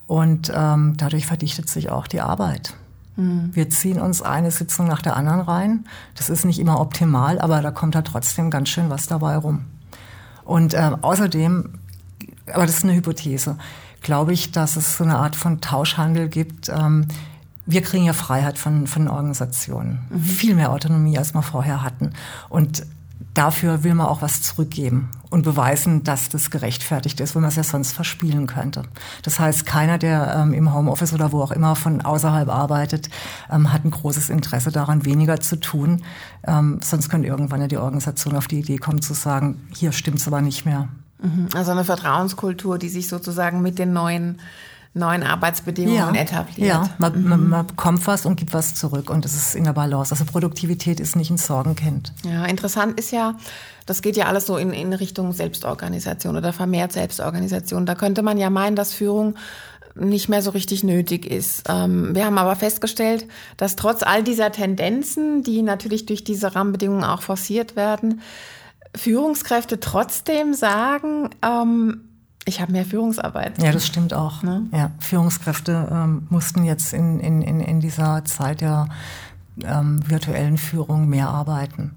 und 0.07 0.53
ähm, 0.55 0.93
dadurch 0.99 1.25
verdichtet 1.25 1.71
sich 1.71 1.89
auch 1.89 2.07
die 2.07 2.21
Arbeit. 2.21 2.75
Mhm. 3.17 3.49
Wir 3.55 3.71
ziehen 3.71 3.99
uns 3.99 4.21
eine 4.21 4.51
Sitzung 4.51 4.87
nach 4.87 5.01
der 5.01 5.17
anderen 5.17 5.41
rein. 5.41 5.87
Das 6.17 6.29
ist 6.29 6.45
nicht 6.45 6.59
immer 6.59 6.81
optimal, 6.81 7.39
aber 7.39 7.63
da 7.63 7.71
kommt 7.71 7.95
da 7.95 8.03
trotzdem 8.03 8.51
ganz 8.51 8.69
schön 8.69 8.91
was 8.91 9.07
dabei 9.07 9.37
rum. 9.37 9.65
Und 10.53 10.75
äh, 10.75 10.91
außerdem, 11.01 11.71
aber 12.53 12.67
das 12.67 12.77
ist 12.77 12.85
eine 12.85 12.95
Hypothese, 12.95 13.57
glaube 14.03 14.35
ich, 14.35 14.53
dass 14.53 14.77
es 14.77 14.99
so 14.99 15.05
eine 15.05 15.17
Art 15.17 15.35
von 15.35 15.63
Tauschhandel 15.63 16.29
gibt. 16.29 16.69
Ähm, 16.69 17.07
wir 17.65 17.81
kriegen 17.81 18.05
ja 18.05 18.13
Freiheit 18.13 18.59
von, 18.59 18.87
von 18.87 19.09
Organisationen. 19.09 20.01
Mhm. 20.11 20.21
Viel 20.21 20.55
mehr 20.55 20.71
Autonomie, 20.71 21.17
als 21.17 21.33
wir 21.33 21.41
vorher 21.41 21.83
hatten. 21.83 22.11
Und 22.51 22.85
dafür 23.35 23.83
will 23.83 23.95
man 23.95 24.07
auch 24.07 24.23
was 24.23 24.43
zurückgeben 24.43 25.11
und 25.31 25.43
beweisen, 25.43 26.05
dass 26.05 26.29
das 26.29 26.51
gerechtfertigt 26.51 27.21
ist, 27.21 27.35
wenn 27.35 27.43
man 27.43 27.49
es 27.49 27.57
ja 27.57 27.65
sonst 27.65 27.93
verspielen 27.93 28.47
könnte. 28.47 28.83
Das 29.23 29.41
heißt, 29.41 29.65
keiner, 29.65 29.99
der 29.99 30.35
ähm, 30.37 30.53
im 30.53 30.75
Homeoffice 30.75 31.15
oder 31.15 31.33
wo 31.33 31.41
auch 31.41 31.53
immer 31.53 31.75
von 31.75 32.03
außerhalb 32.03 32.49
arbeitet, 32.49 33.09
ähm, 33.51 33.73
hat 33.73 33.85
ein 33.85 33.91
großes 33.91 34.29
Interesse 34.29 34.71
daran, 34.71 35.07
weniger 35.07 35.41
zu 35.41 35.59
tun. 35.59 36.03
Ähm, 36.47 36.81
sonst 36.83 37.09
könnte 37.09 37.29
irgendwann 37.29 37.63
ja 37.63 37.69
die 37.69 37.79
Organisation 37.79 38.37
auf 38.37 38.47
die 38.47 38.61
Idee 38.61 38.77
kommen 38.77 39.01
zu 39.01 39.15
sagen, 39.15 39.67
hier 39.75 39.93
stimmt's 39.93 40.27
aber 40.27 40.43
nicht 40.43 40.67
mehr. 40.67 40.89
Mhm. 41.23 41.49
Also 41.55 41.71
eine 41.71 41.85
Vertrauenskultur, 41.85 42.79
die 42.79 42.89
sich 42.89 43.09
sozusagen 43.09 43.63
mit 43.63 43.79
den 43.79 43.93
neuen 43.93 44.41
neuen 44.95 45.23
Arbeitsbedingungen 45.23 46.15
ja, 46.15 46.21
etabliert. 46.21 46.69
Ja, 46.69 46.91
man, 46.99 47.23
mhm. 47.23 47.29
man, 47.29 47.49
man, 47.49 47.67
bekommt 47.67 48.07
was 48.07 48.27
und 48.27 48.37
gibt 48.37 48.53
was 48.53 48.75
zurück 48.75 49.09
und 49.09 49.25
es 49.25 49.35
ist 49.35 49.55
in 49.55 49.65
der 49.65 49.73
Balance. 49.73 50.13
Also 50.13 50.25
Produktivität 50.25 51.01
ist 51.01 51.17
nicht 51.17 51.31
ein 51.31 51.39
Sorgenkind. 51.39 52.13
Ja, 52.25 52.45
interessant 52.45 52.99
ist 53.01 53.11
ja, 53.11 53.35
das 53.87 54.03
geht 54.03 54.17
ja 54.17 54.27
alles 54.27 54.47
so 54.47 54.59
in, 54.59 54.73
in 54.73 54.93
Richtung 54.93 55.33
Selbstorganisation 55.33 56.37
oder 56.37 56.53
vermehrt 56.53 56.93
Selbstorganisation. 56.93 57.87
Da 57.87 57.95
könnte 57.95 58.23
man 58.23 58.37
ja 58.37 58.51
meinen, 58.51 58.77
dass 58.77 58.93
Führung 58.93 59.35
nicht 59.95 60.29
mehr 60.29 60.43
so 60.43 60.51
richtig 60.51 60.85
nötig 60.85 61.27
ist. 61.27 61.65
Ähm, 61.69 62.15
wir 62.15 62.25
haben 62.25 62.39
aber 62.39 62.57
festgestellt, 62.57 63.27
dass 63.57 63.77
trotz 63.77 64.03
all 64.03 64.23
dieser 64.23 64.53
Tendenzen, 64.53 65.43
die 65.43 65.63
natürlich 65.63 66.07
durch 66.07 66.25
diese 66.25 66.55
Rahmenbedingungen 66.55 67.05
auch 67.05 67.23
forciert 67.23 67.77
werden, 67.77 68.21
Führungskräfte 68.95 69.81
trotzdem 69.81 70.55
sagen, 70.55 71.31
ähm, 71.43 72.12
ich 72.45 72.61
habe 72.61 72.73
mehr 72.73 72.85
Führungsarbeit. 72.85 73.63
Ja, 73.63 73.73
das 73.73 73.87
stimmt 73.87 74.15
auch. 74.15 74.43
Ne? 74.43 74.67
Ja, 74.73 74.91
Führungskräfte 74.99 75.89
ähm, 75.91 76.27
mussten 76.29 76.65
jetzt 76.65 76.93
in, 76.93 77.21
in, 77.21 77.43
in, 77.43 77.61
in 77.61 77.81
dieser 77.81 78.25
Zeit 78.25 78.61
der 78.61 78.89
ähm, 79.63 80.01
virtuellen 80.09 80.59
Führung 80.59 81.09
mehr 81.09 81.29
arbeiten. 81.29 81.93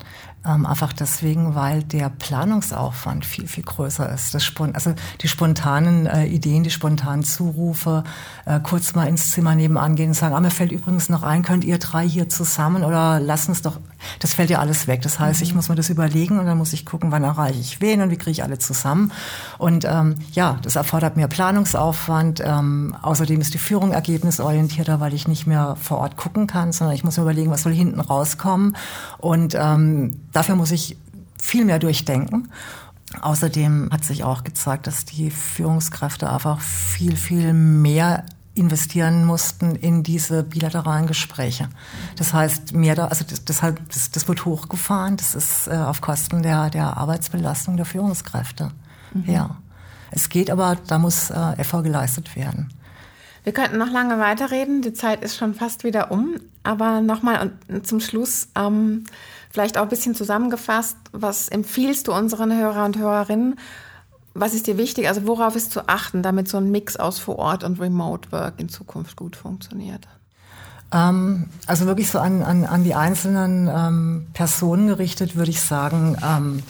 Ähm, 0.45 0.65
einfach 0.65 0.93
deswegen, 0.93 1.55
weil 1.55 1.81
der 1.83 2.09
Planungsaufwand 2.09 3.25
viel, 3.25 3.47
viel 3.47 3.63
größer 3.63 4.11
ist. 4.13 4.35
Das 4.35 4.51
also 4.73 4.93
die 5.21 5.27
spontanen 5.27 6.05
äh, 6.05 6.25
Ideen, 6.25 6.63
die 6.63 6.69
spontanen 6.69 7.23
Zurufe, 7.23 8.03
äh, 8.45 8.59
kurz 8.59 8.93
mal 8.93 9.07
ins 9.07 9.31
Zimmer 9.31 9.55
nebenan 9.55 9.95
gehen 9.95 10.09
und 10.09 10.13
sagen, 10.13 10.35
ah, 10.35 10.39
mir 10.39 10.51
fällt 10.51 10.71
übrigens 10.71 11.09
noch 11.09 11.23
ein, 11.23 11.41
könnt 11.41 11.63
ihr 11.63 11.79
drei 11.79 12.07
hier 12.07 12.29
zusammen 12.29 12.83
oder 12.83 13.19
lass 13.19 13.49
uns 13.49 13.63
doch, 13.63 13.79
das 14.19 14.33
fällt 14.33 14.49
ja 14.49 14.59
alles 14.59 14.87
weg. 14.87 15.01
Das 15.01 15.19
heißt, 15.19 15.39
mhm. 15.39 15.43
ich 15.43 15.55
muss 15.55 15.69
mir 15.69 15.75
das 15.75 15.89
überlegen 15.89 16.39
und 16.39 16.45
dann 16.45 16.57
muss 16.57 16.73
ich 16.73 16.85
gucken, 16.85 17.11
wann 17.11 17.23
erreiche 17.23 17.59
ich 17.59 17.81
wen 17.81 18.01
und 18.01 18.09
wie 18.11 18.17
kriege 18.17 18.31
ich 18.31 18.43
alle 18.43 18.59
zusammen. 18.59 19.11
Und 19.57 19.85
ähm, 19.85 20.15
ja, 20.33 20.57
das 20.61 20.75
erfordert 20.75 21.17
mehr 21.17 21.27
Planungsaufwand. 21.27 22.41
Ähm, 22.45 22.95
außerdem 23.01 23.41
ist 23.41 23.53
die 23.53 23.59
Führung 23.59 23.91
ergebnisorientierter, 23.91 24.99
weil 24.99 25.13
ich 25.13 25.27
nicht 25.27 25.47
mehr 25.47 25.75
vor 25.81 25.99
Ort 25.99 26.17
gucken 26.17 26.47
kann, 26.47 26.71
sondern 26.71 26.95
ich 26.95 27.03
muss 27.03 27.17
mir 27.17 27.23
überlegen, 27.23 27.51
was 27.51 27.63
soll 27.63 27.73
hinten 27.73 27.99
rauskommen. 27.99 28.75
Und 29.17 29.55
ähm, 29.55 30.15
Dafür 30.35 30.57
muss 30.57 30.71
ich 30.71 30.97
viel 31.41 31.63
mehr 31.63 31.79
durchdenken. 31.79 32.49
Außerdem 33.21 33.87
hat 33.89 34.03
sich 34.03 34.25
auch 34.25 34.43
gezeigt, 34.43 34.85
dass 34.85 35.05
die 35.05 35.31
Führungskräfte 35.31 36.29
einfach 36.29 36.59
viel, 36.59 37.15
viel 37.15 37.53
mehr 37.53 38.25
investieren 38.55 39.25
mussten 39.25 39.75
in 39.75 40.01
diese 40.03 40.43
bilateralen 40.43 41.07
Gespräche. 41.07 41.69
Das 42.17 42.33
heißt, 42.33 42.73
mehr 42.73 42.95
da, 42.95 43.07
also 43.07 43.25
das, 43.29 43.45
deshalb, 43.45 43.87
das, 43.89 44.11
das 44.11 44.27
wird 44.27 44.45
hochgefahren. 44.45 45.17
Das 45.17 45.35
ist 45.35 45.67
äh, 45.67 45.75
auf 45.75 46.01
Kosten 46.01 46.41
der, 46.41 46.69
der 46.69 46.97
Arbeitsbelastung 46.97 47.77
der 47.77 47.85
Führungskräfte. 47.85 48.71
Mhm. 49.13 49.31
Ja. 49.31 49.57
Es 50.11 50.29
geht 50.29 50.49
aber, 50.49 50.77
da 50.87 50.97
muss 50.97 51.29
äh, 51.29 51.53
Effort 51.57 51.83
geleistet 51.83 52.35
werden. 52.35 52.73
Wir 53.43 53.53
könnten 53.53 53.77
noch 53.77 53.91
lange 53.91 54.17
weiterreden. 54.17 54.81
Die 54.81 54.93
Zeit 54.93 55.23
ist 55.23 55.37
schon 55.37 55.53
fast 55.53 55.83
wieder 55.83 56.11
um. 56.11 56.35
Aber 56.63 57.01
nochmal 57.01 57.51
zum 57.83 57.99
Schluss, 57.99 58.47
ähm, 58.55 59.03
Vielleicht 59.55 59.77
auch 59.77 59.83
ein 59.83 59.87
bisschen 59.87 60.15
zusammengefasst, 60.15 60.97
was 61.13 61.47
empfiehlst 61.47 62.09
du 62.09 62.13
unseren 62.13 62.51
Hörer 62.51 62.83
und 62.83 62.97
Hörerinnen? 62.97 63.55
Was 64.37 64.53
ist 64.53 64.67
dir 64.67 64.77
wichtig? 64.77 65.07
Also 65.07 65.25
worauf 65.27 65.55
ist 65.55 65.71
zu 65.71 65.87
achten, 65.87 66.21
damit 66.21 66.49
so 66.49 66.57
ein 66.57 66.69
Mix 66.69 66.97
aus 66.97 67.19
vor 67.19 67.39
Ort 67.39 67.63
und 67.63 67.79
Remote 67.79 68.33
Work 68.33 68.59
in 68.59 68.67
Zukunft 68.67 69.15
gut 69.15 69.37
funktioniert? 69.37 70.09
Ähm, 70.91 71.47
also 71.67 71.85
wirklich 71.85 72.11
so 72.11 72.19
an, 72.19 72.43
an, 72.43 72.65
an 72.65 72.83
die 72.83 72.95
einzelnen 72.95 73.69
ähm, 73.73 74.27
Personen 74.33 74.87
gerichtet, 74.87 75.37
würde 75.37 75.51
ich 75.51 75.61
sagen, 75.61 76.17
ähm, 76.21 76.63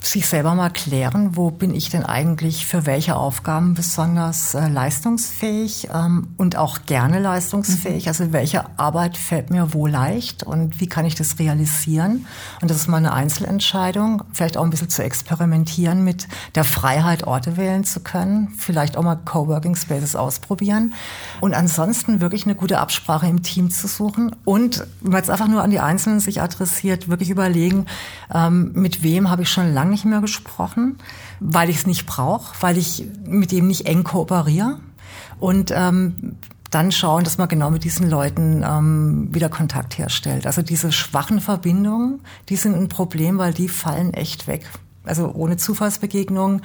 sich 0.00 0.28
selber 0.28 0.54
mal 0.54 0.70
klären, 0.70 1.36
wo 1.36 1.50
bin 1.50 1.74
ich 1.74 1.90
denn 1.90 2.04
eigentlich 2.04 2.66
für 2.66 2.86
welche 2.86 3.16
Aufgaben 3.16 3.74
besonders 3.74 4.54
äh, 4.54 4.68
leistungsfähig 4.68 5.88
ähm, 5.92 6.28
und 6.36 6.56
auch 6.56 6.86
gerne 6.86 7.18
leistungsfähig. 7.18 8.04
Mhm. 8.04 8.08
Also 8.08 8.32
welche 8.32 8.78
Arbeit 8.78 9.16
fällt 9.16 9.50
mir 9.50 9.74
wo 9.74 9.86
leicht 9.86 10.44
und 10.44 10.80
wie 10.80 10.86
kann 10.86 11.04
ich 11.04 11.16
das 11.16 11.38
realisieren? 11.40 12.26
Und 12.62 12.70
das 12.70 12.76
ist 12.76 12.88
mal 12.88 12.98
eine 12.98 13.12
Einzelentscheidung, 13.12 14.22
vielleicht 14.32 14.56
auch 14.56 14.62
ein 14.62 14.70
bisschen 14.70 14.88
zu 14.88 15.02
experimentieren 15.02 16.04
mit 16.04 16.28
der 16.54 16.64
Freiheit, 16.64 17.26
Orte 17.26 17.56
wählen 17.56 17.82
zu 17.82 18.00
können, 18.00 18.54
vielleicht 18.56 18.96
auch 18.96 19.02
mal 19.02 19.16
Coworking 19.16 19.74
Spaces 19.74 20.14
ausprobieren 20.14 20.94
und 21.40 21.54
ansonsten 21.54 22.20
wirklich 22.20 22.44
eine 22.44 22.54
gute 22.54 22.78
Absprache 22.78 23.26
im 23.26 23.42
Team 23.42 23.70
zu 23.70 23.88
suchen 23.88 24.34
und, 24.44 24.86
wenn 25.00 25.12
man 25.12 25.18
jetzt 25.20 25.30
einfach 25.30 25.48
nur 25.48 25.62
an 25.62 25.70
die 25.70 25.80
Einzelnen 25.80 26.20
sich 26.20 26.40
adressiert, 26.40 27.08
wirklich 27.08 27.30
überlegen, 27.30 27.86
ähm, 28.32 28.70
mit 28.74 29.02
wem 29.02 29.28
habe 29.28 29.42
ich 29.42 29.50
schon 29.50 29.74
lange 29.74 29.87
nicht 29.90 30.04
mehr 30.04 30.20
gesprochen, 30.20 30.98
weil 31.40 31.70
ich 31.70 31.78
es 31.78 31.86
nicht 31.86 32.06
brauche, 32.06 32.54
weil 32.60 32.78
ich 32.78 33.04
mit 33.26 33.52
dem 33.52 33.68
nicht 33.68 33.86
eng 33.86 34.04
kooperiere. 34.04 34.78
Und 35.40 35.72
ähm, 35.74 36.36
dann 36.70 36.92
schauen, 36.92 37.24
dass 37.24 37.38
man 37.38 37.48
genau 37.48 37.70
mit 37.70 37.84
diesen 37.84 38.10
Leuten 38.10 38.62
ähm, 38.66 39.28
wieder 39.32 39.48
Kontakt 39.48 39.96
herstellt. 39.96 40.46
Also 40.46 40.62
diese 40.62 40.92
schwachen 40.92 41.40
Verbindungen, 41.40 42.20
die 42.48 42.56
sind 42.56 42.74
ein 42.74 42.88
Problem, 42.88 43.38
weil 43.38 43.54
die 43.54 43.68
fallen 43.68 44.12
echt 44.12 44.46
weg. 44.46 44.66
Also 45.04 45.32
ohne 45.32 45.56
Zufallsbegegnungen 45.56 46.62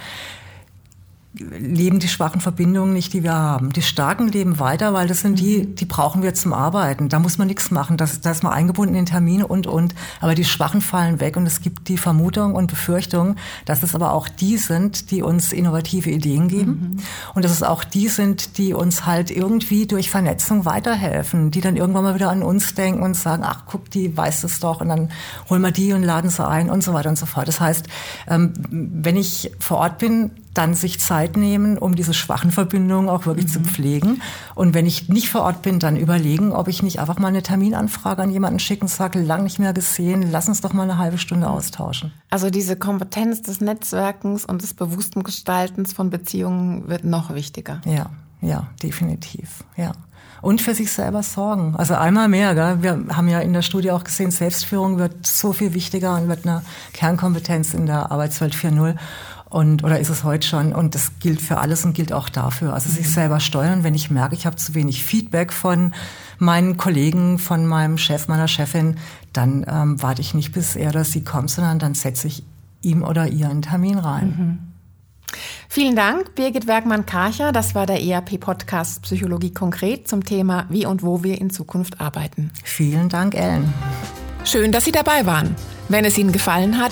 leben 1.35 1.97
die 1.99 2.07
schwachen 2.07 2.41
Verbindungen 2.41 2.93
nicht, 2.93 3.11
die 3.13 3.23
wir 3.23 3.33
haben. 3.33 3.73
Die 3.73 3.81
starken 3.81 4.27
leben 4.27 4.59
weiter, 4.59 4.93
weil 4.93 5.07
das 5.07 5.21
sind 5.21 5.39
die, 5.39 5.63
mhm. 5.63 5.75
die 5.75 5.85
brauchen 5.85 6.21
wir 6.21 6.35
zum 6.35 6.53
Arbeiten. 6.53 7.09
Da 7.09 7.17
muss 7.17 7.39
man 7.39 7.47
nichts 7.47 7.71
machen. 7.71 7.97
Da 7.97 8.05
ist 8.05 8.43
man 8.43 8.53
eingebunden 8.53 8.93
in 8.93 9.07
Termine 9.07 9.47
und, 9.47 9.65
und. 9.65 9.95
Aber 10.21 10.35
die 10.35 10.45
Schwachen 10.45 10.81
fallen 10.81 11.19
weg 11.19 11.35
und 11.35 11.47
es 11.47 11.61
gibt 11.61 11.87
die 11.87 11.97
Vermutung 11.97 12.53
und 12.53 12.67
Befürchtung, 12.67 13.35
dass 13.65 13.81
es 13.81 13.95
aber 13.95 14.13
auch 14.13 14.27
die 14.27 14.57
sind, 14.57 15.09
die 15.09 15.23
uns 15.23 15.53
innovative 15.53 16.11
Ideen 16.11 16.49
geben. 16.49 16.97
Mhm. 16.97 16.97
Und 17.33 17.45
dass 17.45 17.51
es 17.51 17.63
auch 17.63 17.83
die 17.83 18.09
sind, 18.09 18.59
die 18.59 18.73
uns 18.73 19.07
halt 19.07 19.31
irgendwie 19.31 19.87
durch 19.87 20.11
Vernetzung 20.11 20.65
weiterhelfen, 20.65 21.49
die 21.49 21.61
dann 21.61 21.77
irgendwann 21.77 22.03
mal 22.03 22.15
wieder 22.15 22.29
an 22.29 22.43
uns 22.43 22.75
denken 22.75 23.01
und 23.01 23.15
sagen, 23.15 23.43
ach, 23.43 23.63
guck, 23.65 23.89
die 23.89 24.15
weiß 24.15 24.43
es 24.43 24.59
doch 24.59 24.81
und 24.81 24.89
dann 24.89 25.09
holen 25.49 25.61
wir 25.61 25.71
die 25.71 25.93
und 25.93 26.03
laden 26.03 26.29
sie 26.29 26.47
ein 26.47 26.69
und 26.69 26.83
so 26.83 26.93
weiter 26.93 27.09
und 27.09 27.17
so 27.17 27.25
fort. 27.25 27.47
Das 27.47 27.59
heißt, 27.59 27.87
ähm, 28.27 28.53
wenn 28.69 29.17
ich 29.17 29.51
vor 29.59 29.77
Ort 29.77 29.97
bin, 29.97 30.31
dann 30.53 30.73
sich 30.73 30.99
Zeit 30.99 31.37
nehmen, 31.37 31.77
um 31.77 31.95
diese 31.95 32.13
schwachen 32.13 32.51
Verbindungen 32.51 33.09
auch 33.09 33.25
wirklich 33.25 33.47
mhm. 33.47 33.51
zu 33.51 33.59
pflegen. 33.61 34.21
Und 34.55 34.73
wenn 34.73 34.85
ich 34.85 35.09
nicht 35.09 35.29
vor 35.29 35.41
Ort 35.41 35.61
bin, 35.61 35.79
dann 35.79 35.97
überlegen, 35.97 36.51
ob 36.51 36.67
ich 36.67 36.83
nicht 36.83 36.99
einfach 36.99 37.17
mal 37.19 37.27
eine 37.27 37.43
Terminanfrage 37.43 38.21
an 38.21 38.31
jemanden 38.31 38.59
schicken 38.59 38.87
sage, 38.87 39.19
lang 39.19 39.43
nicht 39.43 39.59
mehr 39.59 39.73
gesehen, 39.73 40.31
lass 40.31 40.47
uns 40.47 40.61
doch 40.61 40.73
mal 40.73 40.83
eine 40.83 40.97
halbe 40.97 41.17
Stunde 41.17 41.49
austauschen. 41.49 42.13
Also 42.29 42.49
diese 42.49 42.75
Kompetenz 42.75 43.41
des 43.41 43.61
Netzwerkens 43.61 44.45
und 44.45 44.61
des 44.61 44.73
bewussten 44.73 45.23
Gestaltens 45.23 45.93
von 45.93 46.09
Beziehungen 46.09 46.87
wird 46.87 47.03
noch 47.03 47.33
wichtiger. 47.33 47.81
Ja, 47.85 48.09
ja, 48.41 48.67
definitiv, 48.81 49.63
ja 49.77 49.93
und 50.43 50.61
für 50.61 50.75
sich 50.75 50.91
selber 50.91 51.23
sorgen. 51.23 51.73
Also 51.77 51.95
einmal 51.95 52.27
mehr. 52.27 52.53
Gell? 52.53 52.83
Wir 52.83 53.15
haben 53.15 53.29
ja 53.29 53.39
in 53.39 53.53
der 53.53 53.61
Studie 53.61 53.91
auch 53.91 54.03
gesehen, 54.03 54.29
Selbstführung 54.29 54.97
wird 54.97 55.25
so 55.25 55.53
viel 55.53 55.73
wichtiger 55.73 56.17
und 56.17 56.27
wird 56.27 56.45
eine 56.45 56.63
Kernkompetenz 56.91 57.73
in 57.73 57.85
der 57.85 58.11
Arbeitswelt 58.11 58.53
4.0 58.53 58.95
und 59.53 59.83
oder 59.83 59.99
ist 59.99 60.09
es 60.09 60.23
heute 60.23 60.47
schon 60.47 60.73
und 60.73 60.95
das 60.95 61.19
gilt 61.19 61.39
für 61.39 61.59
alles 61.59 61.85
und 61.85 61.93
gilt 61.93 62.11
auch 62.11 62.27
dafür. 62.27 62.73
Also 62.73 62.89
sich 62.89 63.05
mhm. 63.05 63.11
selber 63.11 63.39
steuern, 63.39 63.83
wenn 63.83 63.93
ich 63.93 64.09
merke, 64.09 64.33
ich 64.33 64.47
habe 64.47 64.55
zu 64.55 64.73
wenig 64.73 65.03
Feedback 65.03 65.53
von 65.53 65.93
meinen 66.39 66.75
Kollegen, 66.77 67.37
von 67.37 67.67
meinem 67.67 67.99
Chef, 67.99 68.27
meiner 68.27 68.47
Chefin, 68.47 68.95
dann 69.31 69.63
ähm, 69.69 70.01
warte 70.01 70.21
ich 70.21 70.33
nicht, 70.33 70.53
bis 70.53 70.75
er 70.75 70.89
oder 70.89 71.03
sie 71.03 71.23
kommt, 71.23 71.51
sondern 71.51 71.77
dann 71.77 71.93
setze 71.93 72.27
ich 72.27 72.43
ihm 72.81 73.03
oder 73.03 73.27
ihr 73.27 73.47
einen 73.47 73.61
Termin 73.61 73.99
rein. 73.99 74.27
Mhm. 74.27 74.59
Vielen 75.69 75.95
Dank, 75.95 76.33
Birgit 76.33 76.65
Werkmann-Karcher. 76.65 77.51
Das 77.51 77.75
war 77.75 77.85
der 77.85 78.01
ERP-Podcast 78.01 79.03
Psychologie 79.03 79.53
konkret 79.53 80.07
zum 80.07 80.23
Thema 80.23 80.65
Wie 80.69 80.87
und 80.87 81.03
wo 81.03 81.23
wir 81.23 81.39
in 81.39 81.51
Zukunft 81.51 82.01
arbeiten. 82.01 82.51
Vielen 82.63 83.07
Dank, 83.07 83.35
Ellen. 83.35 83.71
Schön, 84.45 84.71
dass 84.71 84.85
Sie 84.85 84.91
dabei 84.91 85.27
waren. 85.27 85.55
Wenn 85.89 86.05
es 86.05 86.17
Ihnen 86.17 86.31
gefallen 86.31 86.79
hat, 86.79 86.91